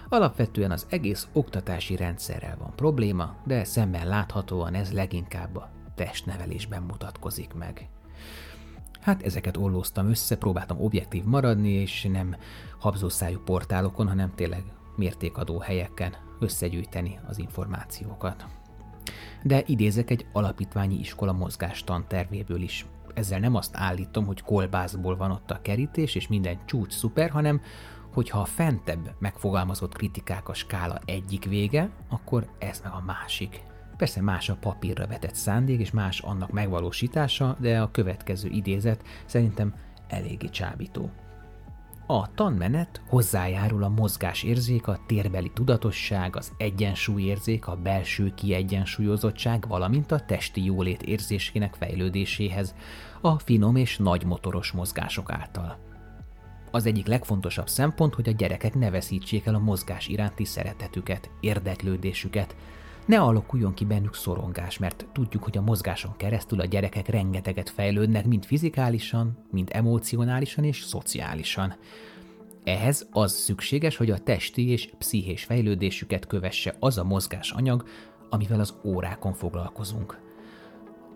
[0.09, 7.53] Alapvetően az egész oktatási rendszerrel van probléma, de szemben láthatóan ez leginkább a testnevelésben mutatkozik
[7.53, 7.89] meg.
[9.01, 12.35] Hát ezeket ollóztam össze, próbáltam objektív maradni, és nem
[12.79, 14.63] habzószájú portálokon, hanem tényleg
[14.95, 18.45] mértékadó helyeken összegyűjteni az információkat
[19.43, 22.85] de idézek egy alapítványi iskola mozgástan tervéből is.
[23.13, 27.61] Ezzel nem azt állítom, hogy kolbászból van ott a kerítés, és minden csúcs szuper, hanem
[28.13, 33.61] hogyha a fentebb megfogalmazott kritikák a skála egyik vége, akkor ez meg a másik.
[33.99, 39.73] Persze más a papírra vetett szándék, és más annak megvalósítása, de a következő idézet szerintem
[40.07, 41.09] eléggé csábító.
[42.05, 50.19] A tanmenet hozzájárul a mozgásérzék, a térbeli tudatosság, az egyensúlyérzék, a belső kiegyensúlyozottság, valamint a
[50.19, 52.75] testi jólét érzésének fejlődéséhez
[53.21, 55.77] a finom és nagy motoros mozgások által.
[56.71, 62.55] Az egyik legfontosabb szempont, hogy a gyerekek ne veszítsék el a mozgás iránti szeretetüket, érdeklődésüket,
[63.09, 68.25] ne alakuljon ki bennük szorongás, mert tudjuk, hogy a mozgáson keresztül a gyerekek rengeteget fejlődnek,
[68.25, 71.75] mind fizikálisan, mind emocionálisan és szociálisan.
[72.63, 77.83] Ehhez az szükséges, hogy a testi és pszichés fejlődésüket kövesse az a mozgásanyag,
[78.29, 80.28] amivel az órákon foglalkozunk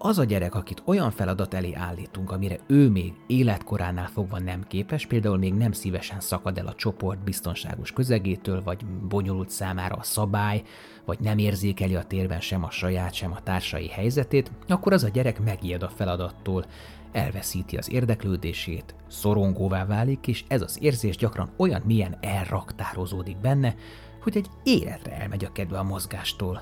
[0.06, 5.06] az a gyerek, akit olyan feladat elé állítunk, amire ő még életkoránál fogva nem képes,
[5.06, 10.64] például még nem szívesen szakad el a csoport biztonságos közegétől, vagy bonyolult számára a szabály,
[11.06, 15.10] vagy nem érzékeli a térben sem a saját, sem a társai helyzetét, akkor az a
[15.10, 16.66] gyerek megijed a feladattól,
[17.12, 23.76] elveszíti az érdeklődését, szorongóvá válik, és ez az érzés gyakran olyan milyen elraktározódik benne,
[24.22, 26.62] hogy egy életre elmegy a kedve a mozgástól,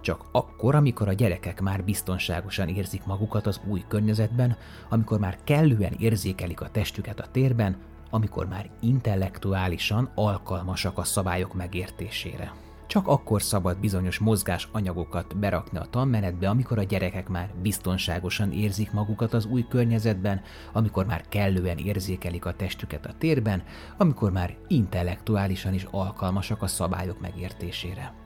[0.00, 4.56] csak akkor, amikor a gyerekek már biztonságosan érzik magukat az új környezetben,
[4.88, 7.76] amikor már kellően érzékelik a testüket a térben,
[8.10, 12.52] amikor már intellektuálisan alkalmasak a szabályok megértésére.
[12.90, 18.92] Csak akkor szabad bizonyos mozgás anyagokat berakni a tanmenetbe, amikor a gyerekek már biztonságosan érzik
[18.92, 20.40] magukat az új környezetben,
[20.72, 23.62] amikor már kellően érzékelik a testüket a térben,
[23.96, 28.19] amikor már intellektuálisan is alkalmasak a szabályok megértésére.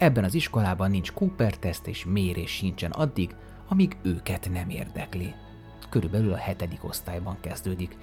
[0.00, 3.34] Ebben az iskolában nincs Cooper teszt és mérés sincsen addig,
[3.68, 5.34] amíg őket nem érdekli.
[5.88, 7.96] körülbelül a hetedik osztályban kezdődik.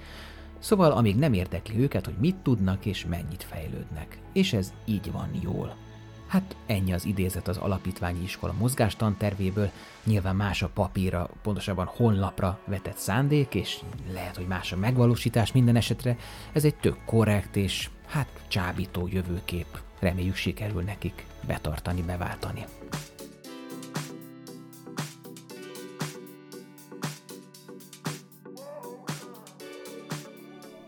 [0.58, 4.18] Szóval amíg nem érdekli őket, hogy mit tudnak és mennyit fejlődnek.
[4.32, 5.76] És ez így van jól.
[6.26, 9.70] Hát ennyi az idézet az alapítványi iskola mozgástantervéből,
[10.04, 13.78] nyilván más a papírra, pontosabban honlapra vetett szándék, és
[14.12, 16.16] lehet, hogy más a megvalósítás minden esetre.
[16.52, 19.80] Ez egy tök korrekt és hát csábító jövőkép.
[19.98, 22.64] Reméljük sikerül nekik betartani, beváltani.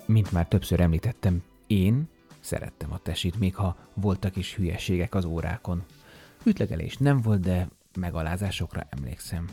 [0.07, 2.09] Mint már többször említettem, én
[2.41, 5.85] szerettem a tesit, még ha voltak is hülyeségek az órákon.
[6.45, 7.69] Ütlegelés nem volt, de
[7.99, 9.49] megalázásokra emlékszem.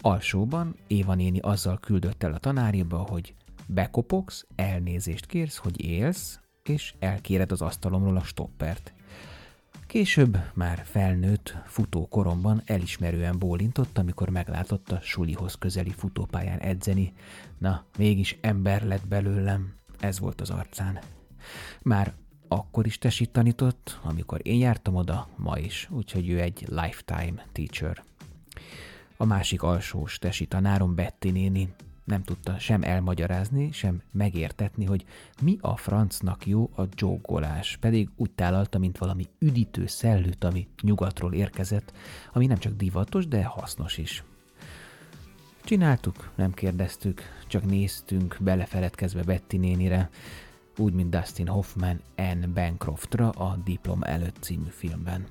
[0.00, 3.34] Alsóban Éva néni azzal küldött el a tanáriba, hogy
[3.66, 8.92] bekopogsz, elnézést kérsz, hogy élsz, és elkéred az asztalomról a stoppert.
[9.90, 17.12] Később, már felnőtt, futókoromban elismerően bólintott, amikor meglátott a sulihoz közeli futópályán edzeni.
[17.58, 20.98] Na, mégis ember lett belőlem, ez volt az arcán.
[21.82, 22.12] Már
[22.48, 28.04] akkor is tesít tanított, amikor én jártam oda, ma is, úgyhogy ő egy lifetime teacher.
[29.16, 35.04] A másik alsós tesi tanárom Betty néni nem tudta sem elmagyarázni, sem megértetni, hogy
[35.42, 41.32] mi a francnak jó a dzsógolás, pedig úgy tálalta, mint valami üdítő szellőt, ami nyugatról
[41.32, 41.92] érkezett,
[42.32, 44.24] ami nem csak divatos, de hasznos is.
[45.64, 50.10] Csináltuk, nem kérdeztük, csak néztünk, belefeledkezve Betty nénire,
[50.76, 55.26] úgy, mint Dustin Hoffman Anne Bancroftra a Diplom előtt című filmben.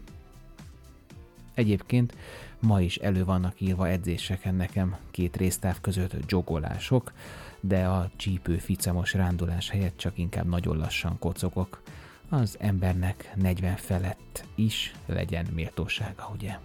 [1.59, 2.13] Egyébként
[2.59, 7.13] ma is elő vannak írva edzéseken nekem két résztáv között jogolások,
[7.59, 11.81] de a csípő ficamos rándulás helyett csak inkább nagyon lassan kocogok.
[12.29, 16.57] Az embernek 40 felett is legyen méltósága, ugye?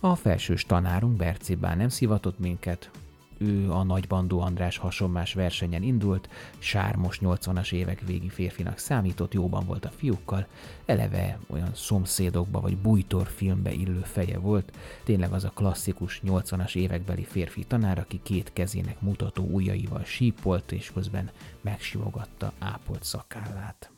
[0.00, 2.90] A felsős tanárunk Berci nem szivatott minket,
[3.38, 9.84] ő a nagybandó András hasonmás versenyen indult, sármos 80-as évek végi férfinak számított, jóban volt
[9.84, 10.46] a fiúkkal,
[10.84, 14.72] eleve olyan szomszédokba vagy bújtor filmbe illő feje volt,
[15.04, 20.90] tényleg az a klasszikus 80-as évekbeli férfi tanár, aki két kezének mutató ujjaival sípolt, és
[20.94, 23.90] közben megsimogatta ápolt szakállát.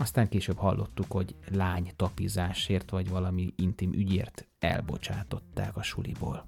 [0.00, 6.46] Aztán később hallottuk, hogy lány tapizásért vagy valami intim ügyért elbocsátották a suliból.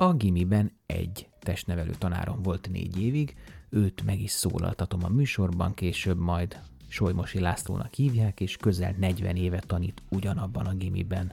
[0.00, 3.36] A gimiben egy testnevelő tanárom volt négy évig,
[3.68, 9.58] őt meg is szólaltatom a műsorban, később majd Solymosi Lászlónak hívják, és közel 40 éve
[9.58, 11.32] tanít ugyanabban a gimiben.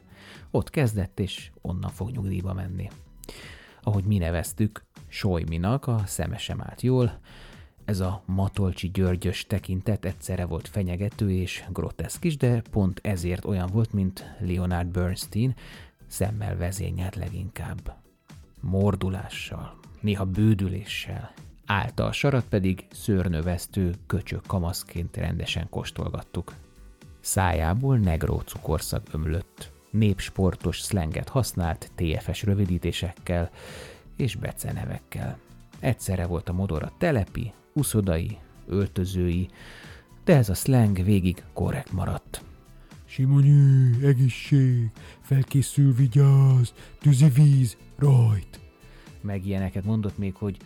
[0.51, 2.89] Ott kezdett, és onnan fog nyugdíjba menni.
[3.82, 7.19] Ahogy mi neveztük, Solyminak a szeme sem állt jól,
[7.84, 13.69] ez a Matolcsi Györgyös tekintet egyszerre volt fenyegető és groteszk is, de pont ezért olyan
[13.73, 15.56] volt, mint Leonard Bernstein,
[16.08, 18.04] szemmel vezényelt leginkább
[18.65, 21.34] mordulással, néha bődüléssel.
[21.65, 26.54] Által sarat pedig szőrnövesztő köcsök kamaszként rendesen kóstolgattuk.
[27.19, 29.71] Szájából negró cukorszag ömlött.
[29.89, 33.51] Népsportos szlenget használt TFS rövidítésekkel
[34.17, 35.38] és becenevekkel.
[35.80, 39.49] Egyszerre volt a modor a telepi, uszodai, öltözői,
[40.23, 42.43] de ez a slang végig korrekt maradt.
[43.15, 48.60] Simonyi, egészség, felkészül, vigyáz, tűzi víz, rajt.
[49.21, 50.58] Meg ilyeneket mondott még, hogy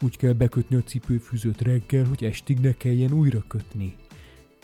[0.00, 3.94] úgy kell bekötni a cipőfűzőt reggel, hogy estig ne kelljen újra kötni.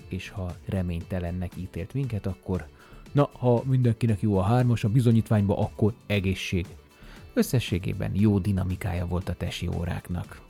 [0.09, 2.67] És ha reménytelennek ítélt minket, akkor
[3.13, 6.67] na, ha mindenkinek jó a hármas a bizonyítványba, akkor egészség.
[7.35, 10.41] Összességében jó dinamikája volt a tesi óráknak.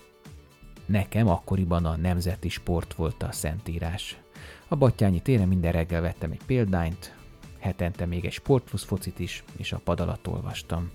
[0.87, 4.19] Nekem akkoriban a nemzeti sport volt a szentírás.
[4.69, 7.15] A Battyányi téren minden reggel vettem egy példányt,
[7.59, 10.91] hetente még egy sportplusz focit is, és a pad alatt olvastam.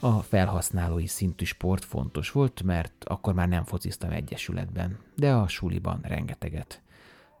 [0.00, 6.00] A felhasználói szintű sport fontos volt, mert akkor már nem fociztam egyesületben, de a suliban
[6.02, 6.82] rengeteget.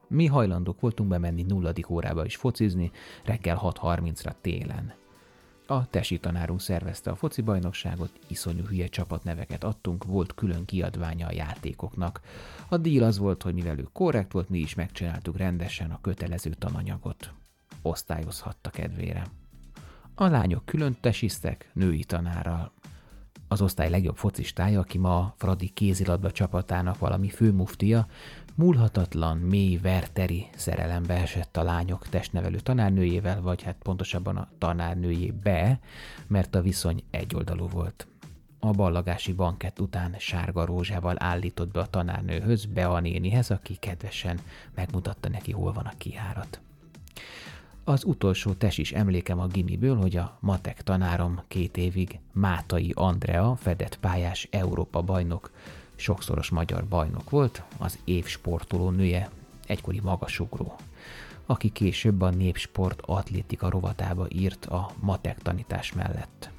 [0.08, 2.90] Mi hajlandók voltunk bemenni nulladik órába is focizni,
[3.24, 4.94] reggel 6.30-ra télen.
[5.66, 11.32] A tesi tanárunk szervezte a foci bajnokságot, iszonyú hülye csapatneveket adtunk, volt külön kiadványa a
[11.32, 12.20] játékoknak.
[12.68, 16.50] A díl az volt, hogy mivel ő korrekt volt, mi is megcsináltuk rendesen a kötelező
[16.50, 17.32] tananyagot.
[17.82, 19.26] Osztályozhatta kedvére.
[20.14, 22.72] A lányok külön tesiztek, női tanárral.
[23.48, 28.06] Az osztály legjobb focistája, aki ma Fradi kézilabda csapatának valami főmuftia,
[28.54, 35.78] múlhatatlan, mély verteri szerelembe esett a lányok testnevelő tanárnőjével, vagy hát pontosabban a tanárnőjébe,
[36.26, 38.06] mert a viszony egyoldalú volt.
[38.58, 44.40] A ballagási bankett után sárga rózsával állított be a tanárnőhöz, be a nénihez, aki kedvesen
[44.74, 46.60] megmutatta neki, hol van a kiárat.
[47.84, 53.98] Az utolsó tesis emlékem a gimiből, hogy a matek tanárom két évig Mátai Andrea, fedett
[53.98, 55.50] pályás Európa bajnok,
[55.96, 59.30] sokszoros magyar bajnok volt, az év sportoló nője,
[59.66, 60.76] egykori magasugró,
[61.46, 66.50] aki később a népsport atlétika rovatába írt a matek tanítás mellett.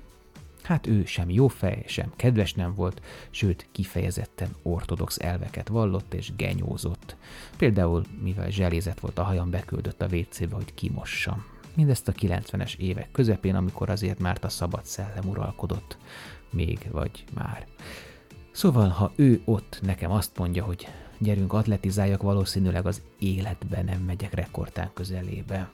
[0.66, 6.36] Hát ő sem jó fej, sem kedves nem volt, sőt kifejezetten ortodox elveket vallott és
[6.36, 7.16] genyózott.
[7.58, 11.46] Például, mivel zselézet volt a hajam, beküldött a WC-be, hogy kimossam.
[11.76, 15.98] Mindezt a 90-es évek közepén, amikor azért már a szabad szellem uralkodott.
[16.52, 17.68] Még vagy már.
[18.56, 20.88] Szóval, ha ő ott nekem azt mondja, hogy
[21.18, 25.70] gyerünk atletizáljak, valószínűleg az életben nem megyek rekordtán közelébe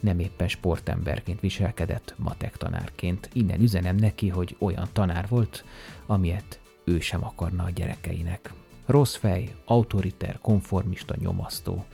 [0.00, 3.28] nem éppen sportemberként viselkedett, matek tanárként.
[3.32, 5.64] Innen üzenem neki, hogy olyan tanár volt,
[6.06, 8.52] amilyet ő sem akarna a gyerekeinek.
[8.86, 11.84] Rossz fej, autoriter, konformista, nyomasztó.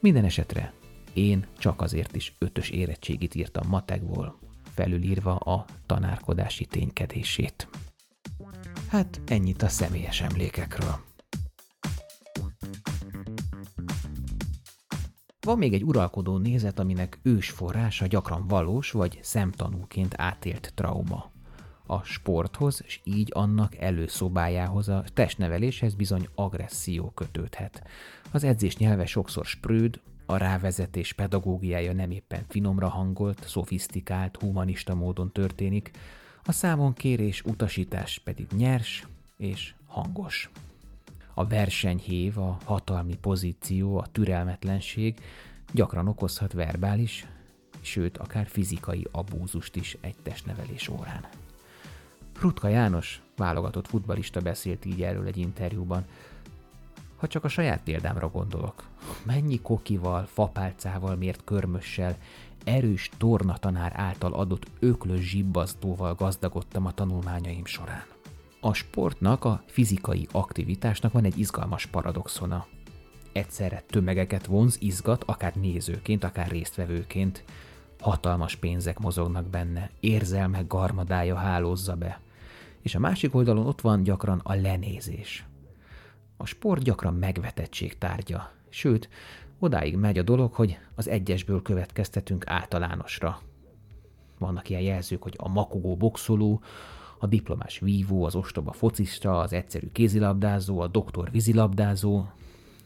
[0.00, 0.72] Minden esetre
[1.12, 4.38] én csak azért is ötös érettségit írtam matekból,
[4.74, 7.68] felülírva a tanárkodási ténykedését.
[8.88, 11.06] Hát ennyit a személyes emlékekről.
[15.40, 21.30] Van még egy uralkodó nézet, aminek ős forrása gyakran valós vagy szemtanúként átélt trauma.
[21.86, 27.82] A sporthoz, és így annak előszobájához, a testneveléshez bizony agresszió kötődhet.
[28.32, 35.32] Az edzés nyelve sokszor sprőd, a rávezetés pedagógiája nem éppen finomra hangolt, szofisztikált, humanista módon
[35.32, 35.90] történik,
[36.48, 39.06] a számon kérés utasítás pedig nyers
[39.36, 40.50] és hangos
[41.34, 45.14] a versenyhév, a hatalmi pozíció, a türelmetlenség
[45.72, 47.26] gyakran okozhat verbális,
[47.80, 51.28] sőt akár fizikai abúzust is egy testnevelés órán.
[52.40, 56.04] Rutka János, válogatott futbalista beszélt így erről egy interjúban.
[57.16, 58.88] Ha csak a saját példámra gondolok,
[59.22, 62.16] mennyi kokival, fapálcával, mért körmössel,
[62.68, 68.04] erős tornatanár által adott öklös zsibbasztóval gazdagodtam a tanulmányaim során.
[68.60, 72.66] A sportnak, a fizikai aktivitásnak van egy izgalmas paradoxona.
[73.32, 77.44] Egyszerre tömegeket vonz, izgat, akár nézőként, akár résztvevőként.
[78.00, 82.20] Hatalmas pénzek mozognak benne, érzelmek garmadája hálózza be.
[82.82, 85.44] És a másik oldalon ott van gyakran a lenézés.
[86.36, 89.08] A sport gyakran megvetettség tárgya, sőt,
[89.58, 93.40] odáig megy a dolog, hogy az egyesből következtetünk általánosra.
[94.38, 96.60] Vannak ilyen jelzők, hogy a makogó boxoló,
[97.18, 102.24] a diplomás vívó, az ostoba focista, az egyszerű kézilabdázó, a doktor vízilabdázó,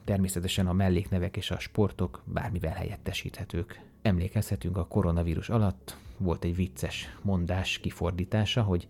[0.05, 3.81] természetesen a melléknevek és a sportok bármivel helyettesíthetők.
[4.03, 8.89] Emlékezhetünk a koronavírus alatt, volt egy vicces mondás kifordítása, hogy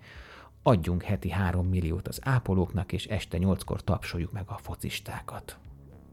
[0.62, 5.56] adjunk heti három milliót az ápolóknak, és este nyolckor tapsoljuk meg a focistákat.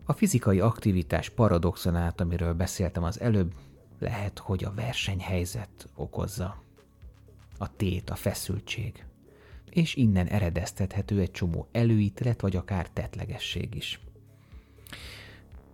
[0.10, 3.54] A fizikai aktivitás paradoxonát, amiről beszéltem az előbb,
[4.00, 6.64] lehet, hogy a versenyhelyzet okozza.
[7.58, 9.06] A tét, a feszültség
[9.70, 14.00] és innen eredeztethető egy csomó előítélet vagy akár tetlegesség is.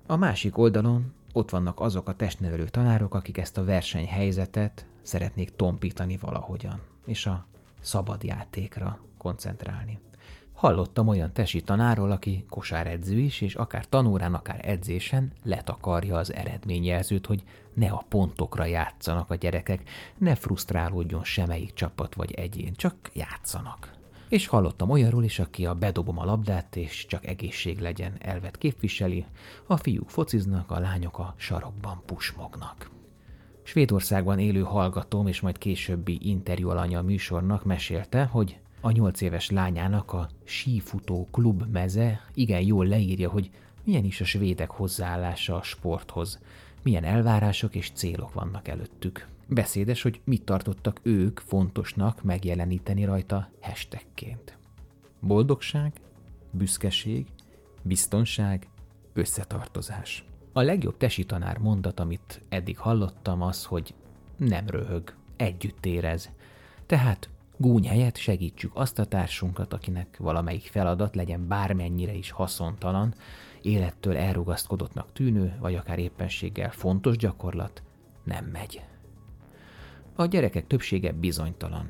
[0.05, 6.17] A másik oldalon ott vannak azok a testnevelő tanárok, akik ezt a versenyhelyzetet szeretnék tompítani
[6.17, 7.45] valahogyan, és a
[7.81, 9.99] szabad játékra koncentrálni.
[10.65, 17.25] Hallottam olyan tesi tanáról, aki kosáredző is, és akár tanórán, akár edzésen letakarja az eredményjelzőt,
[17.25, 23.93] hogy ne a pontokra játszanak a gyerekek, ne frusztrálódjon semmelyik csapat vagy egyén, csak játszanak.
[24.29, 29.25] És hallottam olyanról is, aki a bedobom a labdát, és csak egészség legyen elvet képviseli,
[29.67, 32.89] a fiúk fociznak, a lányok a sarokban pusmognak.
[33.63, 39.49] Svédországban élő hallgatóm és majd későbbi interjú alanya a műsornak mesélte, hogy a nyolc éves
[39.49, 43.49] lányának a sífutó klub meze igen jól leírja, hogy
[43.83, 46.39] milyen is a svédek hozzáállása a sporthoz,
[46.83, 49.27] milyen elvárások és célok vannak előttük.
[49.47, 54.57] Beszédes, hogy mit tartottak ők fontosnak megjeleníteni rajta hashtagként.
[55.19, 55.93] Boldogság,
[56.51, 57.25] büszkeség,
[57.81, 58.67] biztonság,
[59.13, 60.25] összetartozás.
[60.53, 63.93] A legjobb tesi tanár mondat, amit eddig hallottam, az, hogy
[64.37, 66.29] nem röhög, együtt érez.
[66.85, 73.13] Tehát Gúny helyett segítsük azt a társunkat, akinek valamelyik feladat legyen bármennyire is haszontalan,
[73.61, 77.83] élettől elrugaszkodottnak tűnő, vagy akár éppenséggel fontos gyakorlat,
[78.23, 78.81] nem megy.
[80.15, 81.89] A gyerekek többsége bizonytalan,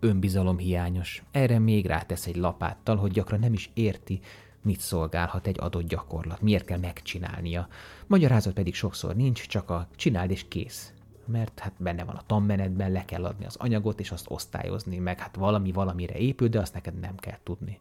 [0.00, 4.20] önbizalom hiányos, erre még rátesz egy lapáttal, hogy gyakran nem is érti,
[4.62, 7.68] mit szolgálhat egy adott gyakorlat, miért kell megcsinálnia.
[8.06, 10.92] Magyarázat pedig sokszor nincs, csak a csináld és kész
[11.26, 15.18] mert hát benne van a tanmenetben, le kell adni az anyagot, és azt osztályozni, meg
[15.18, 17.80] hát valami valamire épül, de azt neked nem kell tudni.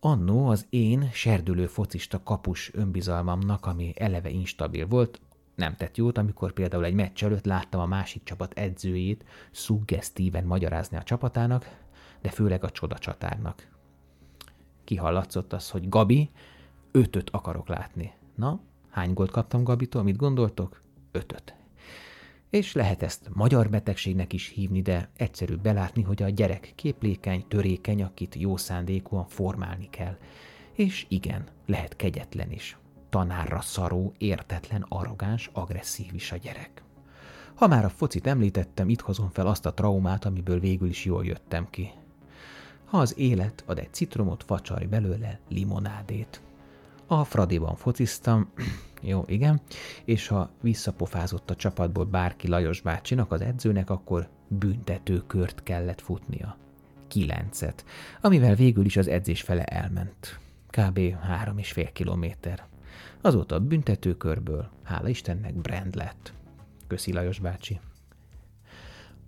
[0.00, 5.20] Annó az én serdülő focista kapus önbizalmamnak, ami eleve instabil volt,
[5.54, 10.96] nem tett jót, amikor például egy meccs előtt láttam a másik csapat edzőjét szuggesztíven magyarázni
[10.96, 11.78] a csapatának,
[12.20, 13.68] de főleg a csodacsatárnak.
[14.84, 16.30] Kihallatszott az, hogy Gabi,
[16.90, 18.12] ötöt akarok látni.
[18.34, 18.60] Na,
[18.90, 20.82] hány gólt kaptam Gabitól, mit gondoltok?
[21.12, 21.59] Ötöt.
[22.50, 28.02] És lehet ezt magyar betegségnek is hívni, de egyszerűbb belátni, hogy a gyerek képlékeny, törékeny,
[28.02, 30.16] akit jó szándékúan formálni kell.
[30.72, 32.78] És igen, lehet kegyetlen is.
[33.08, 36.82] Tanárra szaró, értetlen, arrogáns, agresszív is a gyerek.
[37.54, 41.24] Ha már a focit említettem, itt hozom fel azt a traumát, amiből végül is jól
[41.24, 41.90] jöttem ki.
[42.84, 46.42] Ha az élet ad egy citromot, facsarj belőle limonádét.
[47.12, 48.50] A Fradiban fociztam,
[49.02, 49.60] jó, igen,
[50.04, 56.56] és ha visszapofázott a csapatból bárki Lajos bácsinak, az edzőnek, akkor büntetőkört kellett futnia.
[57.08, 57.84] Kilencet,
[58.20, 60.38] amivel végül is az edzés fele elment.
[60.68, 61.00] Kb.
[61.20, 62.66] három és fél kilométer.
[63.20, 66.32] Azóta a büntetőkörből, hála Istennek, brand lett.
[66.86, 67.80] Köszi Lajos bácsi.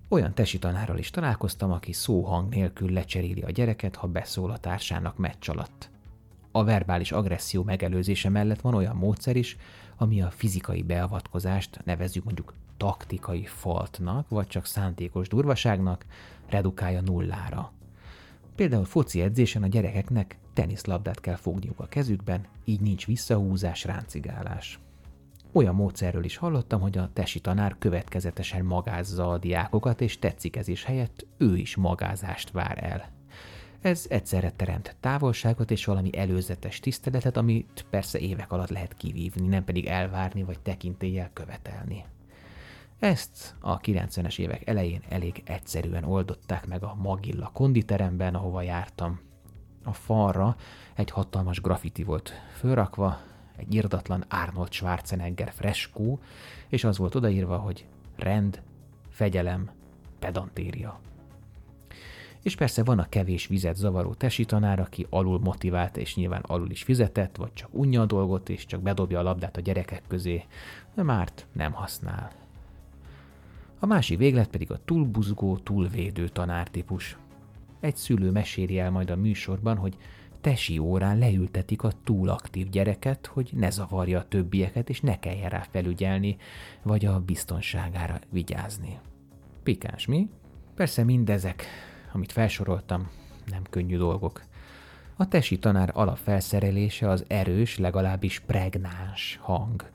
[0.09, 5.16] Olyan tesi tanárral is találkoztam, aki szóhang nélkül lecseréli a gyereket, ha beszól a társának
[5.16, 5.91] meccs alatt.
[6.53, 9.57] A verbális agresszió megelőzése mellett van olyan módszer is,
[9.97, 16.05] ami a fizikai beavatkozást nevezzük mondjuk taktikai faltnak, vagy csak szántékos durvaságnak,
[16.49, 17.73] redukálja nullára.
[18.55, 24.79] Például foci edzésen a gyerekeknek teniszlabdát kell fogniuk a kezükben, így nincs visszahúzás, ráncigálás.
[25.53, 31.27] Olyan módszerről is hallottam, hogy a tesi tanár következetesen magázza a diákokat, és tetszikezés helyett
[31.39, 33.11] ő is magázást vár el.
[33.83, 39.64] Ez egyszerre teremt távolságot és valami előzetes tiszteletet, amit persze évek alatt lehet kivívni, nem
[39.64, 42.05] pedig elvárni vagy tekintéllyel követelni.
[42.99, 49.20] Ezt a 90-es évek elején elég egyszerűen oldották meg a Magilla konditeremben, ahova jártam.
[49.85, 50.57] A falra
[50.95, 53.20] egy hatalmas graffiti volt fölrakva,
[53.57, 56.20] egy irdatlan Arnold Schwarzenegger freskó,
[56.68, 58.62] és az volt odaírva, hogy rend,
[59.11, 59.70] fegyelem,
[60.18, 61.01] pedantéria.
[62.43, 66.70] És persze van a kevés vizet zavaró tesi tanár, aki alul motivált és nyilván alul
[66.70, 70.45] is fizetett, vagy csak unja a dolgot és csak bedobja a labdát a gyerekek közé,
[70.95, 72.30] de márt nem használ.
[73.78, 77.16] A másik véglet pedig a túlbuzgó, túlvédő tanártípus.
[77.80, 79.97] Egy szülő meséli el majd a műsorban, hogy
[80.40, 85.66] tesi órán leültetik a túlaktív gyereket, hogy ne zavarja a többieket, és ne kelljen rá
[85.70, 86.36] felügyelni,
[86.82, 88.99] vagy a biztonságára vigyázni.
[89.62, 90.28] Pikáns, mi?
[90.74, 91.64] Persze mindezek,
[92.13, 93.11] amit felsoroltam,
[93.51, 94.43] nem könnyű dolgok.
[95.17, 99.91] A tesi tanár alapfelszerelése az erős, legalábbis pregnáns hang,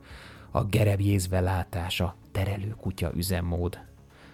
[0.51, 3.79] a gerebjézve látása, terelő kutya üzemmód.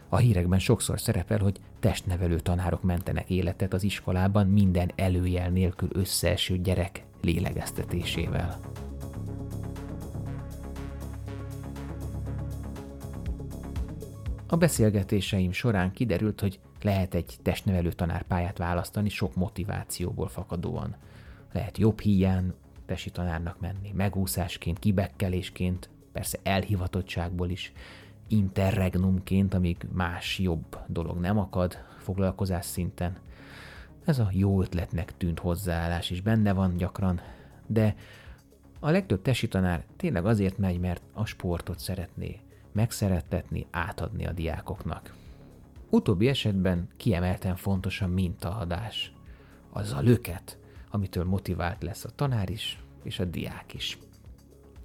[0.10, 6.58] A hírekben sokszor szerepel, hogy testnevelő tanárok mentenek életet az iskolában minden előjel nélkül összeeső
[6.58, 8.60] gyerek lélegeztetésével.
[14.48, 20.96] A beszélgetéseim során kiderült, hogy lehet egy testnevelő tanárpályát választani sok motivációból fakadóan.
[21.52, 22.54] Lehet jobb híján
[22.86, 27.72] tesi tanárnak menni, megúszásként, kibekkelésként, persze elhivatottságból is,
[28.28, 33.18] interregnumként, amíg más jobb dolog nem akad foglalkozás szinten.
[34.06, 37.22] Ez a jó ötletnek tűnt hozzáállás is benne van gyakran,
[37.68, 37.96] de
[38.80, 42.40] a legtöbb tesi tanár tényleg azért megy, mert a sportot szeretné
[42.72, 45.14] megszerettetni, átadni a diákoknak.
[45.94, 49.14] Utóbbi esetben kiemelten fontos a mintaadás.
[49.70, 50.58] Az a löket,
[50.90, 53.98] amitől motivált lesz a tanár is, és a diák is.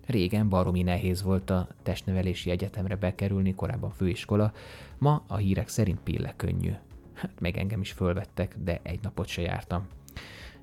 [0.07, 4.53] Régen baromi nehéz volt a testnevelési egyetemre bekerülni, korábban főiskola,
[4.99, 6.73] ma a hírek szerint pille könnyű.
[7.15, 9.87] Hát meg engem is fölvettek, de egy napot se jártam.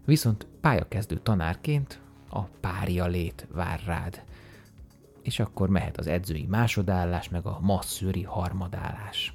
[0.04, 4.24] Viszont pályakezdő tanárként a párja lét vár rád.
[5.22, 9.35] És akkor mehet az edzői másodállás, meg a masszőri harmadállás.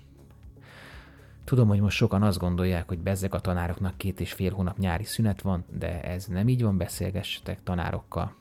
[1.50, 5.04] Tudom, hogy most sokan azt gondolják, hogy bezzeg a tanároknak két és fél hónap nyári
[5.04, 8.34] szünet van, de ez nem így van, beszélgessetek tanárokkal.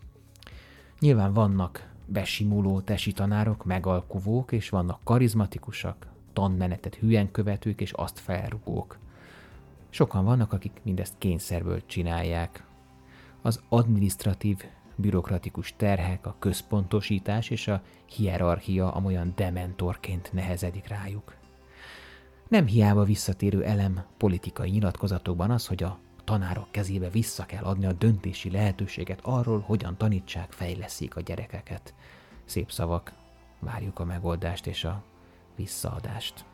[1.00, 8.98] Nyilván vannak besimuló tesi tanárok, megalkuvók, és vannak karizmatikusak, tanmenetet hülyen követők és azt felrugók.
[9.90, 12.64] Sokan vannak, akik mindezt kényszerből csinálják.
[13.42, 14.58] Az administratív,
[14.96, 21.39] bürokratikus terhek, a központosítás és a hierarchia amolyan dementorként nehezedik rájuk.
[22.50, 27.94] Nem hiába visszatérő elem politikai nyilatkozatokban az, hogy a tanárok kezébe vissza kell adni a
[27.94, 31.94] döntési lehetőséget arról, hogyan tanítsák, fejleszik a gyerekeket.
[32.46, 33.14] Szép szavak,
[33.60, 35.04] várjuk a megoldást és a
[35.56, 36.46] visszaadást.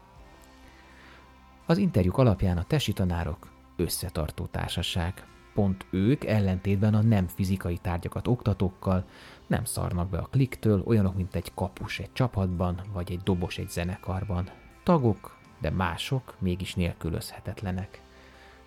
[1.65, 5.25] Az interjúk alapján a tesi tanárok összetartó társaság.
[5.53, 9.05] Pont ők ellentétben a nem fizikai tárgyakat oktatókkal
[9.47, 13.69] Nem szarnak be a kliktől, olyanok, mint egy kapus egy csapatban, vagy egy dobos egy
[13.69, 14.49] zenekarban.
[14.83, 18.01] Tagok, de mások mégis nélkülözhetetlenek.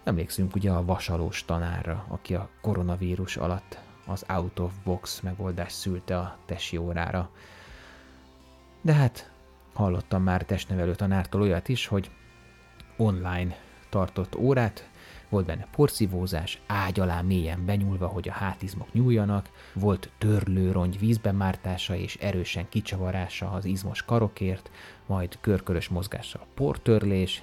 [0.05, 6.19] Emlékszünk ugye a vasalós tanárra, aki a koronavírus alatt az out of box megoldást szülte
[6.19, 7.31] a tesi órára.
[8.81, 9.31] De hát
[9.73, 12.11] hallottam már testnevelő tanártól olyat is, hogy
[12.97, 13.57] online
[13.89, 14.89] tartott órát,
[15.29, 21.95] volt benne porszívózás, ágy alá mélyen benyúlva, hogy a hátizmok nyúljanak, volt törlőrongy vízben mártása
[21.95, 24.71] és erősen kicsavarása az izmos karokért,
[25.09, 27.43] majd körkörös mozgással portörlés,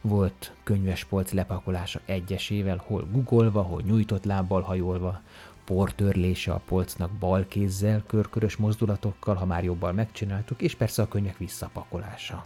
[0.00, 5.20] volt könyvespolc lepakolása egyesével, hol gugolva, hol nyújtott lábbal hajolva,
[5.64, 11.38] portörlése a polcnak bal kézzel, körkörös mozdulatokkal, ha már jobban megcsináltuk, és persze a könyvek
[11.38, 12.44] visszapakolása.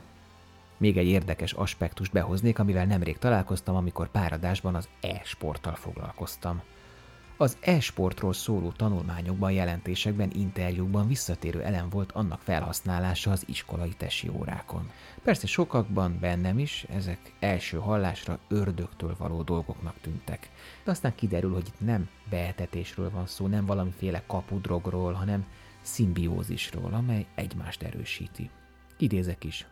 [0.76, 6.62] Még egy érdekes aspektust behoznék, amivel nemrég találkoztam, amikor páradásban az e-sporttal foglalkoztam.
[7.38, 14.90] Az e-sportról szóló tanulmányokban, jelentésekben, interjúkban visszatérő elem volt annak felhasználása az iskolai tesi órákon.
[15.22, 20.50] Persze sokakban, bennem is, ezek első hallásra ördögtől való dolgoknak tűntek.
[20.84, 25.46] De aztán kiderül, hogy itt nem beetetésről van szó, nem valamiféle kapudrogról, hanem
[25.80, 28.50] szimbiózisról, amely egymást erősíti.
[28.98, 29.66] Idézek is,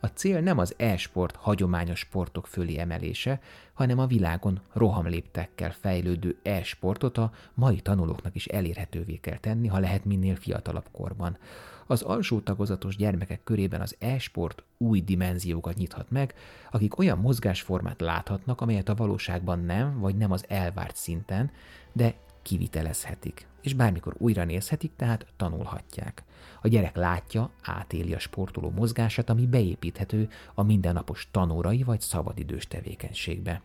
[0.00, 3.40] a cél nem az e-sport hagyományos sportok fölé emelése,
[3.72, 10.04] hanem a világon rohamléptekkel fejlődő e-sportot a mai tanulóknak is elérhetővé kell tenni, ha lehet
[10.04, 11.38] minél fiatalabb korban.
[11.86, 16.34] Az alsó tagozatos gyermekek körében az e-sport új dimenziókat nyithat meg,
[16.70, 21.50] akik olyan mozgásformát láthatnak, amelyet a valóságban nem, vagy nem az elvárt szinten,
[21.92, 26.22] de kivitelezhetik, és bármikor újra nézhetik, tehát tanulhatják.
[26.62, 33.62] A gyerek látja, átéli a sportoló mozgását, ami beépíthető a mindennapos tanórai vagy szabadidős tevékenységbe.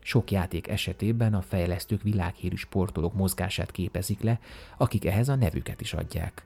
[0.00, 4.40] Sok játék esetében a fejlesztők világhírű sportolók mozgását képezik le,
[4.76, 6.44] akik ehhez a nevüket is adják.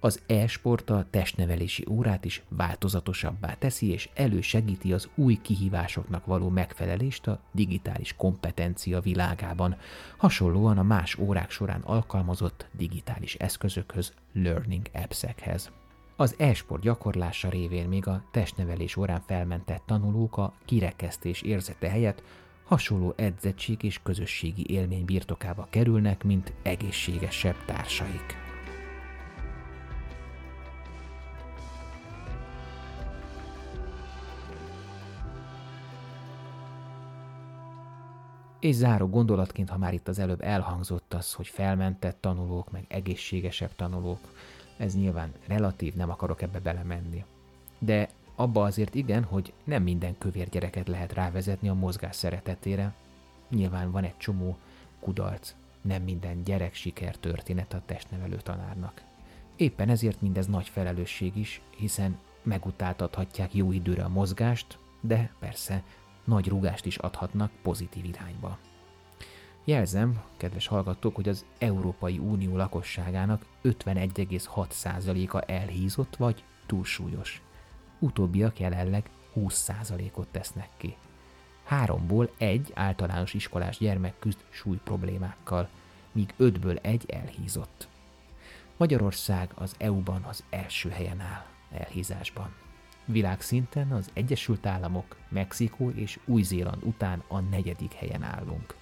[0.00, 7.26] Az e-sport a testnevelési órát is változatosabbá teszi, és elősegíti az új kihívásoknak való megfelelést
[7.26, 9.76] a digitális kompetencia világában,
[10.16, 15.70] hasonlóan a más órák során alkalmazott digitális eszközökhöz, learning appsekhez.
[16.16, 22.22] Az e-sport gyakorlása révén még a testnevelés órán felmentett tanulók a kirekesztés érzete helyett
[22.64, 28.45] hasonló edzettség és közösségi élmény birtokába kerülnek, mint egészségesebb társaik.
[38.66, 43.74] És záró gondolatként, ha már itt az előbb elhangzott az, hogy felmentett tanulók, meg egészségesebb
[43.76, 44.18] tanulók,
[44.76, 47.24] ez nyilván relatív, nem akarok ebbe belemenni.
[47.78, 52.94] De abba azért igen, hogy nem minden kövér gyereket lehet rávezetni a mozgás szeretetére.
[53.48, 54.56] Nyilván van egy csomó
[55.00, 59.02] kudarc, nem minden gyerek siker történet a testnevelő tanárnak.
[59.56, 65.82] Éppen ezért mindez nagy felelősség is, hiszen megutáltathatják jó időre a mozgást, de persze
[66.26, 68.58] nagy rugást is adhatnak pozitív irányba.
[69.64, 77.42] Jelzem, kedves hallgatók, hogy az Európai Unió lakosságának 51,6%-a elhízott vagy túlsúlyos.
[77.98, 80.96] Utóbbiak jelenleg 20%-ot tesznek ki.
[81.64, 85.68] Háromból egy általános iskolás gyermek küzd súly problémákkal,
[86.12, 87.88] míg ötből egy elhízott.
[88.76, 92.65] Magyarország az EU-ban az első helyen áll elhízásban.
[93.06, 98.74] Világszinten az Egyesült Államok, Mexikó és Új-Zéland után a negyedik helyen állunk.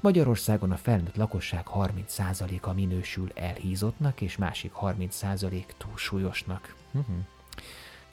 [0.00, 6.74] Magyarországon a felnőtt lakosság 30%-a minősül elhízottnak, és másik 30% túlsúlyosnak.
[6.92, 7.16] Uh-huh.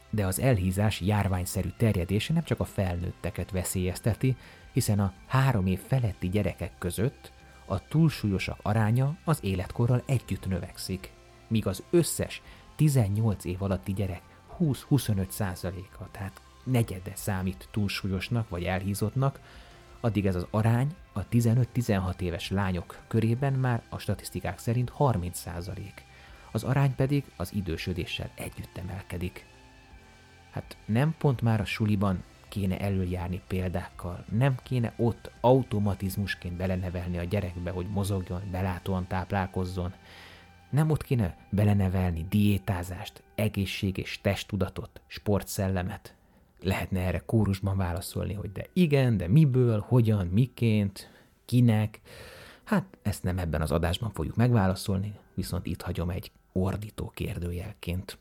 [0.09, 4.35] De az elhízás járványszerű terjedése nem csak a felnőtteket veszélyezteti,
[4.71, 7.31] hiszen a három év feletti gyerekek között
[7.65, 11.11] a túlsúlyosak aránya az életkorral együtt növekszik,
[11.47, 12.41] míg az összes
[12.75, 14.21] 18 év alatti gyerek
[14.59, 19.39] 20-25 százaléka, tehát negyede számít túlsúlyosnak vagy elhízottnak,
[19.99, 26.03] addig ez az arány a 15-16 éves lányok körében már a statisztikák szerint 30 százalék.
[26.51, 29.45] Az arány pedig az idősödéssel együtt emelkedik.
[30.51, 37.23] Hát nem pont már a suliban kéne előjárni példákkal, nem kéne ott automatizmusként belenevelni a
[37.23, 39.93] gyerekbe, hogy mozogjon, belátóan táplálkozzon,
[40.73, 46.15] nem ott kéne belenevelni diétázást, egészség és testtudatot, sportszellemet?
[46.59, 51.09] Lehetne erre kórusban válaszolni, hogy de igen, de miből, hogyan, miként,
[51.45, 52.01] kinek.
[52.63, 58.17] Hát ezt nem ebben az adásban fogjuk megválaszolni, viszont itt hagyom egy ordító kérdőjelként.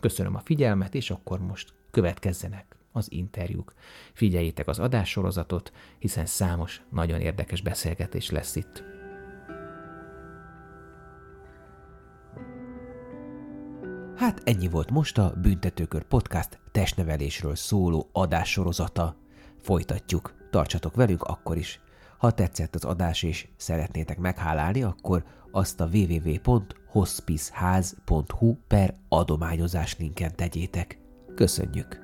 [0.00, 3.74] Köszönöm a figyelmet, és akkor most következzenek az interjúk.
[4.12, 8.84] Figyeljétek az adássorozatot, hiszen számos nagyon érdekes beszélgetés lesz itt.
[14.16, 19.16] Hát ennyi volt most a Büntetőkör Podcast testnevelésről szóló adássorozata.
[19.62, 20.34] Folytatjuk.
[20.50, 21.80] Tartsatok velünk akkor is.
[22.18, 30.98] Ha tetszett az adás és szeretnétek meghálálni, akkor azt a www.hospiceház.hu per adományozás linken tegyétek.
[31.34, 32.03] Köszönjük!